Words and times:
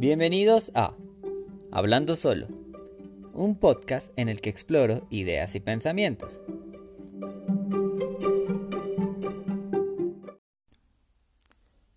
Bienvenidos 0.00 0.72
a 0.74 0.94
Hablando 1.70 2.16
Solo, 2.16 2.46
un 3.34 3.54
podcast 3.54 4.10
en 4.18 4.30
el 4.30 4.40
que 4.40 4.48
exploro 4.48 5.06
ideas 5.10 5.54
y 5.56 5.60
pensamientos. 5.60 6.42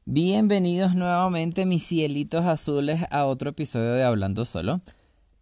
Bienvenidos 0.04 0.96
nuevamente 0.96 1.66
mis 1.66 1.88
cielitos 1.88 2.44
azules 2.44 3.06
a 3.10 3.26
otro 3.26 3.52
episodio 3.52 3.94
de 3.94 4.04
Hablando 4.04 4.44
Solo. 4.44 4.82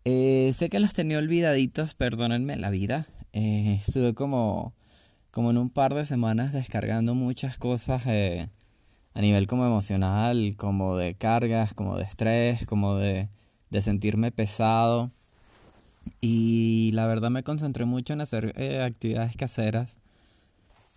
Eh, 0.05 0.51
sé 0.53 0.69
que 0.69 0.79
los 0.79 0.93
tenía 0.93 1.17
olvidaditos, 1.17 1.95
perdónenme 1.95 2.57
la 2.57 2.69
vida. 2.69 3.07
Eh, 3.33 3.79
estuve 3.83 4.13
como, 4.13 4.75
como 5.31 5.49
en 5.49 5.57
un 5.57 5.71
par 5.71 5.95
de 5.95 6.05
semanas 6.05 6.53
descargando 6.53 7.15
muchas 7.15 7.57
cosas 7.57 8.03
eh, 8.05 8.49
a 9.13 9.21
nivel 9.21 9.47
como 9.47 9.65
emocional, 9.65 10.55
como 10.57 10.97
de 10.97 11.15
cargas, 11.15 11.73
como 11.73 11.97
de 11.97 12.03
estrés, 12.03 12.65
como 12.65 12.95
de, 12.95 13.29
de 13.69 13.81
sentirme 13.81 14.31
pesado. 14.31 15.11
Y 16.19 16.91
la 16.93 17.07
verdad 17.07 17.29
me 17.29 17.43
concentré 17.43 17.85
mucho 17.85 18.13
en 18.13 18.21
hacer 18.21 18.53
eh, 18.57 18.81
actividades 18.81 19.35
caseras. 19.35 19.97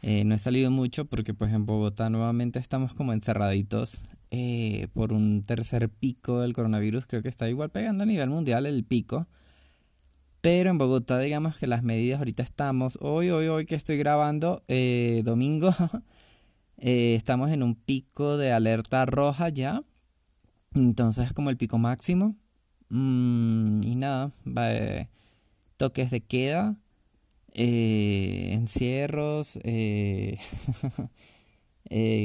Eh, 0.02 0.24
no 0.24 0.34
he 0.34 0.38
salido 0.38 0.70
mucho 0.70 1.06
porque 1.06 1.32
pues 1.32 1.52
en 1.52 1.64
Bogotá 1.64 2.10
nuevamente 2.10 2.58
estamos 2.58 2.94
como 2.94 3.12
encerraditos 3.12 4.02
eh, 4.30 4.88
por 4.92 5.12
un 5.12 5.42
tercer 5.44 5.88
pico 5.88 6.40
del 6.40 6.52
coronavirus. 6.52 7.06
Creo 7.06 7.22
que 7.22 7.28
está 7.28 7.48
igual 7.48 7.70
pegando 7.70 8.04
a 8.04 8.06
nivel 8.06 8.28
mundial 8.28 8.66
el 8.66 8.84
pico. 8.84 9.26
Pero 10.40 10.68
en 10.68 10.76
Bogotá 10.76 11.18
digamos 11.18 11.56
que 11.56 11.66
las 11.66 11.82
medidas 11.82 12.18
ahorita 12.18 12.42
estamos, 12.42 12.98
hoy, 13.00 13.30
hoy, 13.30 13.48
hoy 13.48 13.64
que 13.64 13.76
estoy 13.76 13.96
grabando, 13.96 14.62
domingo, 15.22 15.70
Eh, 16.78 17.14
estamos 17.16 17.50
en 17.50 17.62
un 17.62 17.74
pico 17.74 18.36
de 18.36 18.52
alerta 18.52 19.06
roja 19.06 19.48
ya. 19.48 19.82
Entonces 20.74 21.32
como 21.32 21.50
el 21.50 21.56
pico 21.56 21.78
máximo. 21.78 22.36
Mm, 22.90 23.82
y 23.84 23.96
nada, 23.96 24.32
va, 24.46 25.08
toques 25.76 26.10
de 26.10 26.20
queda, 26.22 26.76
eh, 27.54 28.50
encierros, 28.52 29.56
eh, 29.64 30.36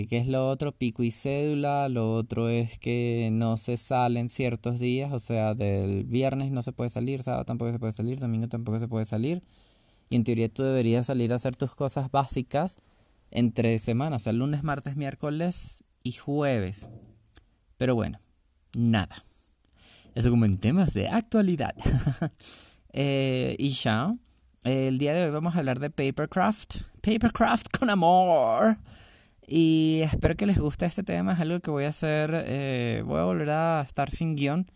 ¿qué 0.09 0.17
es 0.17 0.27
lo 0.27 0.49
otro? 0.49 0.71
Pico 0.73 1.03
y 1.03 1.11
cédula. 1.11 1.89
Lo 1.89 2.13
otro 2.13 2.49
es 2.49 2.77
que 2.79 3.29
no 3.31 3.57
se 3.57 3.77
salen 3.77 4.29
ciertos 4.29 4.79
días, 4.79 5.11
o 5.13 5.19
sea, 5.19 5.53
del 5.55 6.05
viernes 6.05 6.51
no 6.51 6.61
se 6.61 6.71
puede 6.73 6.89
salir, 6.89 7.23
sábado 7.23 7.45
tampoco 7.45 7.71
se 7.71 7.79
puede 7.79 7.93
salir, 7.93 8.19
domingo 8.19 8.47
tampoco 8.47 8.79
se 8.79 8.87
puede 8.87 9.05
salir. 9.05 9.43
Y 10.09 10.15
en 10.17 10.23
teoría 10.23 10.49
tú 10.49 10.63
deberías 10.63 11.05
salir 11.07 11.33
a 11.33 11.37
hacer 11.37 11.55
tus 11.55 11.75
cosas 11.75 12.11
básicas 12.11 12.79
entre 13.31 13.77
semanas, 13.79 14.21
o 14.21 14.23
sea, 14.23 14.33
lunes, 14.33 14.63
martes, 14.63 14.95
miércoles 14.95 15.83
y 16.03 16.13
jueves. 16.13 16.89
Pero 17.77 17.95
bueno, 17.95 18.19
nada. 18.75 19.23
Eso 20.15 20.29
como 20.29 20.45
en 20.45 20.57
temas 20.57 20.93
de 20.93 21.07
actualidad. 21.07 21.75
Eh, 22.91 23.55
y 23.59 23.69
ya, 23.69 24.11
el 24.63 24.97
día 24.97 25.13
de 25.13 25.25
hoy 25.25 25.29
vamos 25.29 25.55
a 25.55 25.59
hablar 25.59 25.79
de 25.79 25.91
Papercraft. 25.91 26.81
Papercraft 27.01 27.67
con 27.77 27.91
amor. 27.91 28.79
Y 29.47 30.01
espero 30.03 30.35
que 30.35 30.47
les 30.47 30.57
guste 30.57 30.87
este 30.87 31.03
tema. 31.03 31.33
Es 31.33 31.39
algo 31.39 31.59
que 31.59 31.69
voy 31.69 31.83
a 31.83 31.89
hacer. 31.89 32.31
Eh, 32.33 33.03
voy 33.05 33.19
a 33.19 33.25
volver 33.25 33.51
a 33.51 33.81
estar 33.85 34.09
sin 34.09 34.35
guion. 34.35 34.71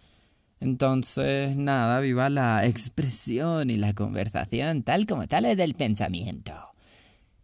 Entonces, 0.60 1.58
nada, 1.58 2.00
viva 2.00 2.30
la 2.30 2.66
expresión 2.66 3.72
y 3.72 3.78
la 3.78 3.94
conversación 3.94 4.84
tal 4.84 5.06
como 5.08 5.28
tal 5.28 5.46
es 5.46 5.58
del 5.58 5.74
pensamiento. 5.74 6.73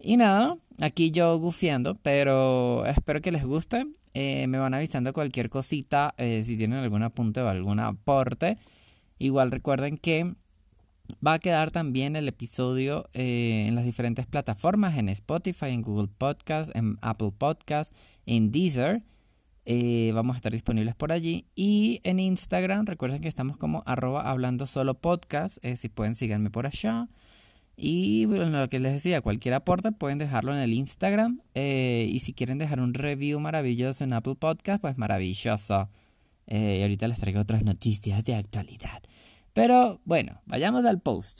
Y 0.02 0.16
nada, 0.16 0.58
aquí 0.82 1.12
yo 1.12 1.38
gufiando, 1.38 1.96
pero 1.96 2.86
espero 2.86 3.22
que 3.22 3.32
les 3.32 3.44
guste. 3.44 3.86
Eh, 4.14 4.48
me 4.48 4.58
van 4.58 4.74
avisando 4.74 5.14
cualquier 5.14 5.50
cosita, 5.50 6.16
eh, 6.18 6.42
si 6.44 6.58
tienen 6.58 6.80
algún 6.80 7.04
apunte 7.04 7.42
o 7.42 7.50
algún 7.50 7.80
aporte. 7.80 8.58
Igual 9.18 9.52
recuerden 9.52 9.98
que 9.98 10.36
va 11.26 11.34
a 11.34 11.40
quedar 11.40 11.72
también 11.72 12.16
el 12.16 12.30
episodio 12.30 13.10
eh, 13.14 13.66
en 13.68 13.76
las 13.76 13.84
diferentes 13.84 14.26
plataformas, 14.26 14.98
en 14.98 15.10
Spotify, 15.10 15.68
en 15.68 15.82
Google 15.82 16.08
Podcast, 16.18 16.74
en 16.76 16.98
Apple 17.02 17.34
Podcast, 17.38 17.94
en 18.26 18.52
Deezer. 18.52 19.04
vamos 20.14 20.36
a 20.36 20.38
estar 20.38 20.54
disponibles 20.54 20.96
por 20.96 21.12
allí. 21.12 21.46
Y 21.56 22.00
en 22.04 22.20
Instagram, 22.20 22.86
recuerden 22.86 23.20
que 23.20 23.28
estamos 23.28 23.58
como 23.58 23.84
arroba 23.86 24.30
hablando 24.30 24.66
solo 24.66 24.94
podcast. 24.94 25.58
si 25.76 25.90
pueden, 25.90 26.16
síganme 26.16 26.50
por 26.50 26.66
allá. 26.66 27.10
Y 27.82 28.26
bueno, 28.26 28.60
lo 28.60 28.68
que 28.68 28.78
les 28.78 28.92
decía, 28.92 29.22
cualquier 29.22 29.54
aporte 29.54 29.94
pueden 29.94 30.18
dejarlo 30.18 30.54
en 30.54 30.60
el 30.60 30.74
Instagram. 30.74 31.40
Eh, 31.54 32.08
y 32.10 32.20
si 32.20 32.34
quieren 32.34 32.58
dejar 32.58 32.82
un 32.82 32.94
review 32.94 33.40
maravilloso 33.40 34.04
en 34.04 34.12
Apple 34.12 34.36
Podcast, 34.36 34.82
pues 34.82 34.98
maravilloso. 34.98 35.90
Eh, 36.48 36.80
y 36.80 36.82
ahorita 36.82 37.08
les 37.08 37.20
traigo 37.22 37.40
otras 37.40 37.64
noticias 37.64 38.22
de 38.26 38.36
actualidad. 38.36 39.02
Pero 39.54 40.02
bueno, 40.04 40.42
vayamos 40.46 40.84
al 40.84 41.00
post. 41.00 41.40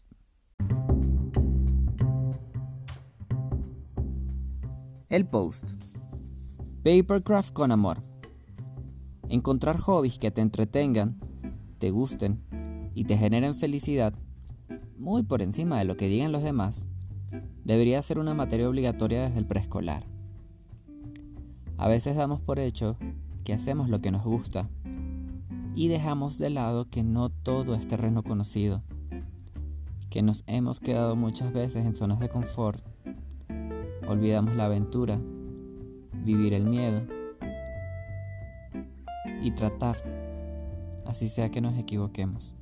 El 5.10 5.26
post. 5.26 5.72
Papercraft 6.86 7.52
con 7.52 7.74
amor. 7.74 8.02
Encontrar 9.28 9.78
hobbies 9.78 10.18
que 10.20 10.32
te 10.32 10.40
entretengan, 10.40 11.20
te 11.80 11.90
gusten 11.90 12.42
y 12.96 13.04
te 13.04 13.18
generen 13.18 13.56
felicidad 13.56 14.14
muy 15.00 15.24
por 15.24 15.42
encima 15.42 15.80
de 15.80 15.86
lo 15.86 15.96
que 15.96 16.10
digan 16.10 16.34
los 16.34 16.44
demás, 16.44 16.88
debería 17.64 18.02
ser 18.02 18.20
una 18.20 18.34
materia 18.34 18.68
obligatoria 18.68 19.22
desde 19.22 19.40
el 19.40 19.46
preescolar. 19.46 20.04
A 21.78 21.88
veces 21.88 22.18
damos 22.18 22.42
por 22.42 22.60
hecho 22.60 22.98
que 23.46 23.54
hacemos 23.54 23.90
lo 23.90 24.00
que 24.00 24.12
nos 24.12 24.24
gusta 24.24 24.70
y 25.74 25.88
dejamos 25.88 26.38
de 26.38 26.50
lado 26.50 26.90
que 26.90 27.04
no 27.04 27.30
todo 27.30 27.76
es 27.76 27.88
terreno 27.88 28.24
conocido, 28.24 28.84
que 30.10 30.22
nos 30.22 30.44
hemos 30.48 30.82
quedado 30.82 31.16
muchas 31.16 31.54
veces 31.54 31.86
en 31.86 31.96
zonas 31.96 32.20
de 32.20 32.28
confort, 32.28 32.84
olvidamos 34.06 34.56
la 34.56 34.66
aventura, 34.66 35.18
vivir 36.26 36.54
el 36.54 36.66
miedo 36.66 37.04
y 39.42 39.52
tratar, 39.52 39.98
así 41.06 41.30
sea 41.30 41.50
que 41.50 41.62
nos 41.62 41.78
equivoquemos. 41.78 42.59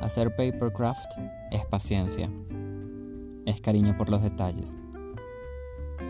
Hacer 0.00 0.30
papercraft 0.36 1.10
es 1.50 1.66
paciencia, 1.66 2.30
es 3.44 3.60
cariño 3.60 3.96
por 3.98 4.08
los 4.08 4.22
detalles, 4.22 4.76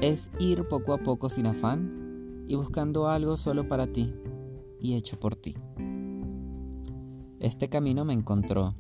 es 0.02 0.30
ir 0.38 0.68
poco 0.68 0.92
a 0.92 0.98
poco 0.98 1.30
sin 1.30 1.46
afán 1.46 2.44
y 2.46 2.54
buscando 2.54 3.08
algo 3.08 3.38
solo 3.38 3.66
para 3.66 3.86
ti 3.86 4.14
y 4.78 4.94
hecho 4.94 5.18
por 5.18 5.36
ti. 5.36 5.56
Este 7.40 7.68
camino 7.68 8.04
me 8.04 8.12
encontró 8.12 8.74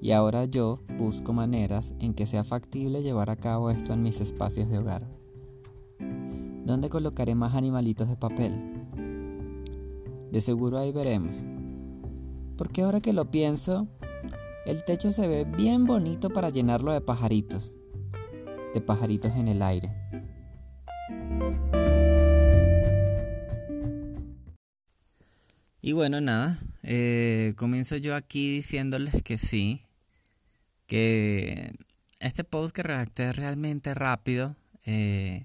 y 0.00 0.10
ahora 0.10 0.44
yo 0.44 0.80
busco 0.98 1.32
maneras 1.32 1.94
en 2.00 2.14
que 2.14 2.26
sea 2.26 2.42
factible 2.42 3.02
llevar 3.02 3.30
a 3.30 3.36
cabo 3.36 3.70
esto 3.70 3.92
en 3.92 4.02
mis 4.02 4.20
espacios 4.20 4.68
de 4.68 4.78
hogar. 4.78 5.06
¿Dónde 6.64 6.88
colocaré 6.88 7.36
más 7.36 7.54
animalitos 7.54 8.08
de 8.08 8.16
papel? 8.16 8.52
De 10.32 10.40
seguro 10.40 10.78
ahí 10.78 10.90
veremos 10.90 11.44
porque 12.56 12.82
ahora 12.82 13.00
que 13.00 13.12
lo 13.12 13.30
pienso, 13.30 13.88
el 14.66 14.84
techo 14.84 15.10
se 15.10 15.26
ve 15.26 15.44
bien 15.44 15.84
bonito 15.84 16.30
para 16.30 16.50
llenarlo 16.50 16.92
de 16.92 17.00
pajaritos, 17.00 17.72
de 18.72 18.80
pajaritos 18.80 19.32
en 19.36 19.48
el 19.48 19.62
aire. 19.62 19.90
Y 25.82 25.92
bueno, 25.92 26.22
nada, 26.22 26.58
eh, 26.82 27.52
comienzo 27.56 27.96
yo 27.96 28.16
aquí 28.16 28.56
diciéndoles 28.56 29.22
que 29.22 29.36
sí, 29.36 29.82
que 30.86 31.74
este 32.20 32.42
post 32.42 32.74
que 32.74 32.82
redacté 32.82 33.34
realmente 33.34 33.92
rápido 33.92 34.56
eh, 34.86 35.44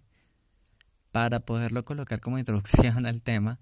para 1.11 1.41
poderlo 1.41 1.83
colocar 1.83 2.21
como 2.21 2.39
introducción 2.39 3.05
al 3.05 3.21
tema. 3.21 3.59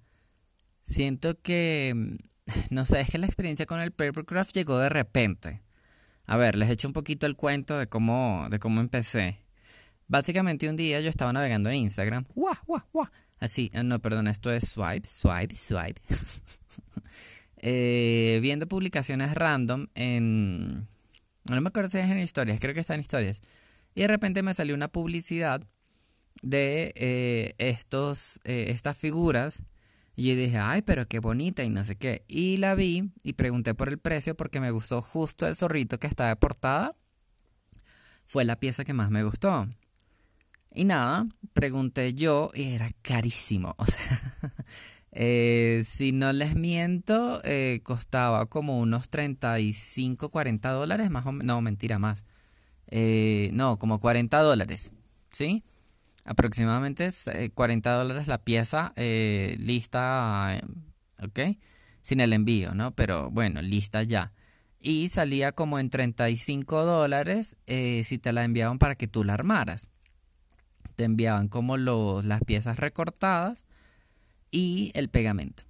Siento 0.83 1.41
que 1.41 2.19
no 2.69 2.85
sé, 2.85 3.01
es 3.01 3.09
que 3.09 3.17
la 3.17 3.25
experiencia 3.25 3.65
con 3.65 3.79
el 3.79 3.91
papercraft 3.91 4.53
llegó 4.53 4.79
de 4.79 4.89
repente. 4.89 5.61
A 6.25 6.38
ver, 6.38 6.55
les 6.55 6.69
echo 6.69 6.88
un 6.88 6.94
poquito 6.94 7.25
el 7.25 7.35
cuento 7.35 7.77
de 7.77 7.88
cómo, 7.88 8.47
de 8.49 8.59
cómo 8.59 8.81
empecé. 8.81 9.39
Básicamente 10.07 10.69
un 10.69 10.75
día 10.75 10.99
yo 10.99 11.09
estaba 11.09 11.33
navegando 11.33 11.69
en 11.69 11.77
Instagram. 11.77 12.25
¡Guau, 12.35 12.55
guau, 12.65 12.83
guau! 12.91 13.07
Así, 13.39 13.69
ah, 13.73 13.83
no, 13.83 13.99
perdón, 13.99 14.27
esto 14.27 14.51
es 14.51 14.67
swipe, 14.67 15.07
swipe, 15.07 15.55
swipe. 15.55 16.01
eh, 17.57 18.39
viendo 18.41 18.67
publicaciones 18.67 19.35
random 19.35 19.88
en... 19.95 20.88
No 21.45 21.61
me 21.61 21.69
acuerdo 21.69 21.89
si 21.89 21.97
es 21.99 22.09
en 22.09 22.19
historias, 22.19 22.59
creo 22.59 22.73
que 22.73 22.81
está 22.81 22.95
en 22.95 23.01
historias. 23.01 23.41
Y 23.95 24.01
de 24.01 24.07
repente 24.07 24.44
me 24.44 24.53
salió 24.53 24.75
una 24.75 24.89
publicidad 24.89 25.61
de 26.41 26.94
eh, 26.95 27.55
estos, 27.57 28.39
eh, 28.44 28.65
estas 28.69 28.97
figuras 28.97 29.61
y 30.17 30.33
dije, 30.33 30.57
ay, 30.57 30.81
pero 30.81 31.07
qué 31.07 31.19
bonita 31.19 31.63
y 31.63 31.69
no 31.69 31.85
sé 31.85 31.95
qué. 31.95 32.23
Y 32.27 32.57
la 32.57 32.73
vi 32.73 33.11
y 33.21 33.33
pregunté 33.33 33.75
por 33.75 33.87
el 33.87 33.99
precio 33.99 34.35
porque 34.35 34.59
me 34.59 34.71
gustó 34.71 35.01
justo 35.03 35.45
el 35.45 35.55
zorrito 35.55 35.99
que 35.99 36.07
estaba 36.07 36.29
de 36.29 36.35
portada. 36.35 36.95
Fue 38.25 38.43
la 38.43 38.59
pieza 38.59 38.83
que 38.83 38.93
más 38.93 39.11
me 39.11 39.23
gustó. 39.23 39.67
Y 40.73 40.85
nada, 40.85 41.27
pregunté 41.53 42.15
yo 42.15 42.49
y 42.53 42.73
era 42.73 42.89
carísimo. 43.03 43.75
O 43.79 43.85
sea, 43.85 44.53
Eh, 45.19 45.81
si 45.83 46.11
no 46.11 46.31
les 46.31 46.55
miento, 46.55 47.41
eh, 47.43 47.79
costaba 47.83 48.45
como 48.45 48.77
unos 48.77 49.09
35, 49.09 50.29
40 50.29 50.69
dólares, 50.71 51.09
más 51.09 51.25
o 51.25 51.31
menos, 51.31 51.45
no, 51.45 51.61
mentira, 51.61 51.97
más. 51.97 52.23
Eh, 52.87 53.49
no, 53.53 53.79
como 53.79 53.99
40 53.99 54.39
dólares, 54.41 54.91
¿sí? 55.31 55.63
Aproximadamente 56.27 57.09
40 57.53 57.91
dólares 57.91 58.27
la 58.27 58.38
pieza 58.38 58.94
lista, 58.95 60.62
¿ok? 61.24 61.39
Sin 62.03 62.19
el 62.19 62.33
envío, 62.33 62.75
¿no? 62.75 62.91
Pero 62.91 63.31
bueno, 63.31 63.62
lista 63.62 64.03
ya. 64.03 64.33
Y 64.79 65.07
salía 65.07 65.53
como 65.53 65.79
en 65.79 65.89
35 65.89 66.85
dólares 66.85 67.56
si 67.65 68.18
te 68.19 68.33
la 68.33 68.44
enviaban 68.44 68.77
para 68.77 68.95
que 68.95 69.07
tú 69.07 69.24
la 69.24 69.33
armaras. 69.33 69.88
Te 70.95 71.06
enviaban 71.06 71.47
como 71.47 71.77
los, 71.77 72.24
las 72.25 72.41
piezas 72.44 72.77
recortadas 72.77 73.65
y 74.51 74.91
el 74.94 75.09
pegamento. 75.09 75.63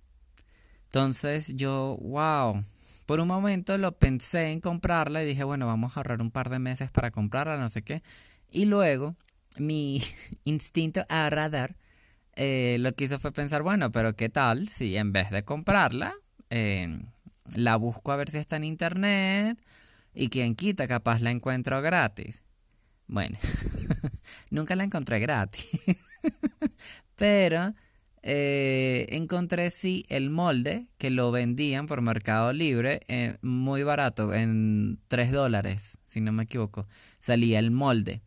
Entonces 0.86 1.56
yo, 1.56 1.98
wow, 2.02 2.64
por 3.06 3.20
un 3.20 3.28
momento 3.28 3.78
lo 3.78 3.92
pensé 3.92 4.52
en 4.52 4.60
comprarla 4.60 5.24
y 5.24 5.28
dije, 5.28 5.44
bueno, 5.44 5.68
vamos 5.68 5.96
a 5.96 6.00
ahorrar 6.00 6.22
un 6.22 6.32
par 6.32 6.50
de 6.50 6.60
meses 6.60 6.90
para 6.92 7.12
comprarla, 7.12 7.58
no 7.58 7.70
sé 7.70 7.84
qué. 7.84 8.04
Y 8.52 8.66
luego 8.66 9.16
mi 9.60 10.02
instinto 10.44 11.06
a 11.10 11.30
radar 11.30 11.76
eh, 12.36 12.78
lo 12.80 12.94
que 12.94 13.06
hizo 13.06 13.20
fue 13.20 13.32
pensar, 13.32 13.64
bueno, 13.64 13.92
pero 13.92 14.16
¿qué 14.16 14.30
tal 14.30 14.68
si 14.68 14.96
en 14.96 15.12
vez 15.12 15.32
de 15.32 15.44
comprarla, 15.44 16.14
la 17.56 17.76
busco 17.78 18.12
a 18.12 18.16
ver 18.16 18.30
si 18.30 18.38
está 18.38 18.58
en 18.58 18.64
internet 18.64 19.60
y 20.14 20.30
quien 20.30 20.56
quita, 20.56 20.88
capaz 20.88 21.22
la 21.22 21.32
encuentro 21.32 21.82
gratis? 21.82 22.44
Bueno, 23.08 23.40
nunca 24.52 24.76
la 24.76 24.84
encontré 24.84 25.20
gratis, 25.20 25.66
pero 27.16 27.74
eh, 28.22 29.08
encontré 29.12 29.70
sí 29.70 30.06
el 30.10 30.30
molde 30.30 30.88
que 30.98 31.10
lo 31.10 31.32
vendían 31.32 31.88
por 31.88 32.02
Mercado 32.02 32.52
Libre 32.52 33.00
eh, 33.08 33.38
muy 33.42 33.84
barato, 33.84 34.34
en 34.34 35.00
3 35.08 35.32
dólares, 35.32 35.98
si 36.04 36.20
no 36.20 36.34
me 36.34 36.44
equivoco. 36.44 36.88
Salía 37.20 37.60
el 37.60 37.72
molde. 37.72 38.22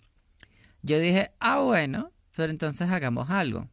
Yo 0.82 0.98
dije, 0.98 1.32
ah, 1.40 1.60
bueno, 1.60 2.12
pero 2.34 2.50
entonces 2.50 2.88
hagamos 2.90 3.30
algo. 3.30 3.68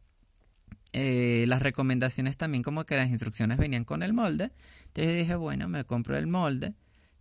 Eh, 0.92 1.44
las 1.46 1.62
recomendaciones 1.62 2.36
también 2.36 2.62
como 2.62 2.84
que 2.84 2.96
las 2.96 3.10
instrucciones 3.10 3.58
venían 3.58 3.84
con 3.84 4.02
el 4.02 4.12
molde. 4.12 4.52
Entonces 4.86 5.16
dije, 5.16 5.34
bueno, 5.36 5.68
me 5.68 5.84
compro 5.84 6.16
el 6.16 6.26
molde, 6.26 6.74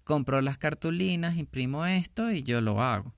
compro 0.03 0.41
las 0.41 0.57
cartulinas, 0.57 1.37
imprimo 1.37 1.85
esto 1.85 2.31
y 2.31 2.43
yo 2.43 2.61
lo 2.61 2.81
hago. 2.81 3.13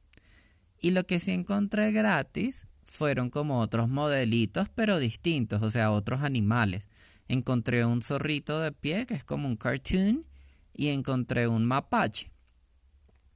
Y 0.80 0.92
lo 0.92 1.06
que 1.06 1.20
sí 1.20 1.32
encontré 1.32 1.92
gratis 1.92 2.68
fueron 2.84 3.30
como 3.30 3.60
otros 3.60 3.90
modelitos, 3.90 4.70
pero 4.70 4.98
distintos, 4.98 5.62
o 5.62 5.70
sea, 5.70 5.92
otros 5.92 6.22
animales. 6.22 6.88
Encontré 7.28 7.86
un 7.86 8.02
zorrito 8.02 8.60
de 8.60 8.72
pie, 8.72 9.06
que 9.06 9.14
es 9.14 9.24
como 9.24 9.48
un 9.48 9.56
cartoon, 9.56 10.26
y 10.74 10.88
encontré 10.88 11.48
un 11.48 11.66
mapache. 11.66 12.32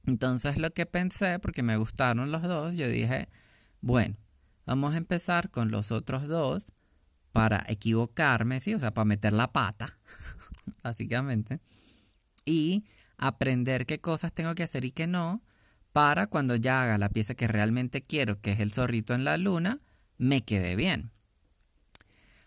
Entonces 0.06 0.58
lo 0.58 0.70
que 0.72 0.86
pensé, 0.86 1.38
porque 1.38 1.62
me 1.62 1.76
gustaron 1.76 2.30
los 2.30 2.42
dos, 2.42 2.76
yo 2.76 2.88
dije, 2.88 3.28
bueno, 3.80 4.16
vamos 4.66 4.94
a 4.94 4.98
empezar 4.98 5.50
con 5.50 5.70
los 5.70 5.92
otros 5.92 6.28
dos 6.28 6.66
para 7.32 7.64
equivocarme, 7.68 8.60
¿sí? 8.60 8.74
O 8.74 8.78
sea, 8.78 8.92
para 8.92 9.04
meter 9.06 9.32
la 9.32 9.52
pata, 9.52 9.98
básicamente, 10.82 11.58
y 12.44 12.84
aprender 13.16 13.86
qué 13.86 14.00
cosas 14.00 14.32
tengo 14.32 14.54
que 14.54 14.62
hacer 14.62 14.84
y 14.84 14.92
qué 14.92 15.06
no, 15.06 15.42
para 15.92 16.26
cuando 16.26 16.56
ya 16.56 16.82
haga 16.82 16.98
la 16.98 17.08
pieza 17.08 17.34
que 17.34 17.48
realmente 17.48 18.02
quiero, 18.02 18.40
que 18.40 18.52
es 18.52 18.60
el 18.60 18.72
zorrito 18.72 19.14
en 19.14 19.24
la 19.24 19.36
luna, 19.36 19.80
me 20.18 20.44
quede 20.44 20.76
bien. 20.76 21.10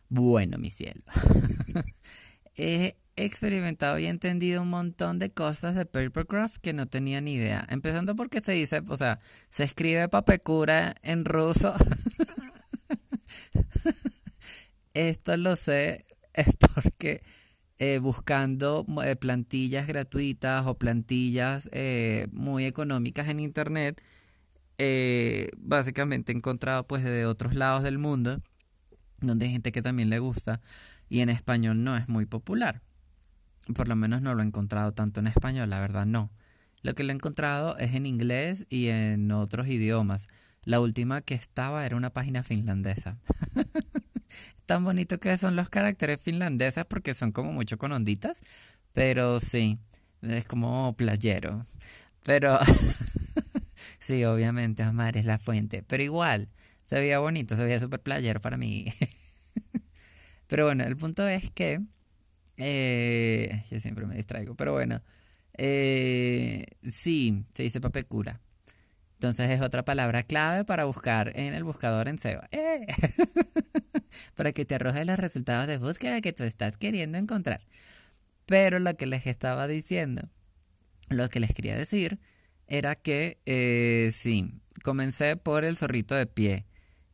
Bueno, 0.09 0.57
mi 0.57 0.69
cielo. 0.69 1.03
He 2.55 2.95
experimentado 3.17 3.99
y 3.99 4.05
entendido 4.05 4.61
un 4.61 4.69
montón 4.69 5.19
de 5.19 5.31
cosas 5.31 5.75
de 5.75 5.85
papercraft 5.85 6.57
que 6.57 6.73
no 6.73 6.87
tenía 6.87 7.21
ni 7.21 7.33
idea. 7.33 7.65
Empezando 7.69 8.15
porque 8.15 8.41
se 8.41 8.53
dice, 8.53 8.81
o 8.87 8.95
sea, 8.95 9.19
se 9.49 9.63
escribe 9.63 10.07
papecura 10.07 10.95
en 11.01 11.25
ruso. 11.25 11.75
Esto 14.93 15.37
lo 15.37 15.55
sé 15.55 16.05
es 16.33 16.47
porque 16.73 17.23
eh, 17.79 17.99
buscando 17.99 18.85
eh, 19.03 19.15
plantillas 19.15 19.87
gratuitas 19.87 20.65
o 20.65 20.77
plantillas 20.77 21.69
eh, 21.71 22.27
muy 22.31 22.65
económicas 22.65 23.27
en 23.27 23.39
internet. 23.39 24.01
básicamente 25.57 26.31
he 26.31 26.35
encontrado 26.35 26.87
pues 26.87 27.03
de 27.03 27.25
otros 27.25 27.55
lados 27.55 27.83
del 27.83 27.97
mundo 27.97 28.41
donde 29.21 29.47
hay 29.47 29.51
gente 29.51 29.71
que 29.71 29.81
también 29.81 30.09
le 30.09 30.19
gusta 30.19 30.61
y 31.09 31.21
en 31.21 31.29
español 31.29 31.83
no 31.83 31.97
es 31.97 32.07
muy 32.07 32.25
popular. 32.25 32.81
Por 33.73 33.87
lo 33.87 33.95
menos 33.95 34.21
no 34.21 34.33
lo 34.33 34.41
he 34.41 34.45
encontrado 34.45 34.93
tanto 34.93 35.19
en 35.19 35.27
español, 35.27 35.69
la 35.69 35.79
verdad 35.79 36.05
no. 36.05 36.31
Lo 36.83 36.93
que 36.95 37.03
lo 37.03 37.11
he 37.11 37.15
encontrado 37.15 37.77
es 37.77 37.95
en 37.95 38.05
inglés 38.05 38.65
y 38.69 38.87
en 38.87 39.31
otros 39.31 39.67
idiomas. 39.67 40.27
La 40.63 40.79
última 40.79 41.21
que 41.21 41.33
estaba 41.33 41.85
era 41.85 41.95
una 41.95 42.11
página 42.11 42.43
finlandesa. 42.43 43.17
tan 44.65 44.83
bonito 44.83 45.19
que 45.19 45.37
son 45.37 45.55
los 45.55 45.69
caracteres 45.69 46.19
finlandeses 46.21 46.85
porque 46.85 47.13
son 47.13 47.31
como 47.31 47.53
mucho 47.53 47.77
con 47.77 47.91
onditas. 47.91 48.41
Pero 48.93 49.39
sí, 49.39 49.79
es 50.21 50.45
como 50.45 50.95
playero. 50.95 51.65
Pero 52.25 52.59
sí, 53.99 54.23
obviamente, 54.25 54.83
Amar 54.83 55.17
es 55.17 55.25
la 55.25 55.37
fuente. 55.37 55.83
Pero 55.83 56.03
igual, 56.03 56.49
se 56.85 56.99
veía 56.99 57.19
bonito, 57.19 57.55
se 57.55 57.63
veía 57.63 57.79
súper 57.79 58.01
playero 58.01 58.41
para 58.41 58.57
mí. 58.57 58.85
pero 60.47 60.65
bueno, 60.65 60.83
el 60.83 60.97
punto 60.97 61.27
es 61.27 61.49
que... 61.51 61.81
Eh, 62.57 63.63
yo 63.69 63.79
siempre 63.79 64.05
me 64.05 64.15
distraigo, 64.15 64.55
pero 64.55 64.73
bueno. 64.73 65.01
Eh, 65.57 66.65
sí, 66.83 67.45
se 67.53 67.63
dice 67.63 67.81
papecura. 67.81 68.41
Entonces 69.15 69.49
es 69.49 69.61
otra 69.61 69.83
palabra 69.83 70.21
clave 70.23 70.63
para 70.63 70.85
buscar 70.85 71.31
en 71.35 71.55
el 71.55 71.63
buscador 71.63 72.07
en 72.07 72.19
SEO. 72.19 72.41
¡Eh! 72.51 72.85
para 74.35 74.51
que 74.51 74.65
te 74.65 74.75
arroje 74.75 75.05
los 75.05 75.17
resultados 75.17 75.67
de 75.67 75.79
búsqueda 75.79 76.21
que 76.21 76.33
tú 76.33 76.43
estás 76.43 76.77
queriendo 76.77 77.17
encontrar. 77.17 77.61
Pero 78.45 78.77
lo 78.79 78.95
que 78.95 79.07
les 79.07 79.25
estaba 79.25 79.67
diciendo, 79.67 80.29
lo 81.09 81.29
que 81.29 81.39
les 81.39 81.53
quería 81.53 81.75
decir, 81.75 82.19
era 82.67 82.95
que 82.95 83.39
eh, 83.45 84.09
sí, 84.11 84.53
comencé 84.83 85.35
por 85.35 85.65
el 85.65 85.77
zorrito 85.77 86.13
de 86.13 86.27
pie 86.27 86.65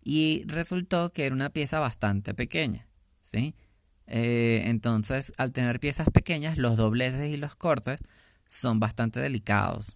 y 0.03 0.43
resultó 0.47 1.11
que 1.13 1.25
era 1.25 1.35
una 1.35 1.51
pieza 1.51 1.79
bastante 1.79 2.33
pequeña, 2.33 2.87
¿sí? 3.21 3.55
Eh, 4.15 4.69
entonces, 4.69 5.33
al 5.37 5.53
tener 5.53 5.79
piezas 5.79 6.07
pequeñas, 6.13 6.59
los 6.59 6.77
dobleces 6.77 7.33
y 7.33 7.37
los 7.37 7.55
cortes 7.55 7.99
son 8.45 8.79
bastante 8.79 9.19
delicados. 9.19 9.95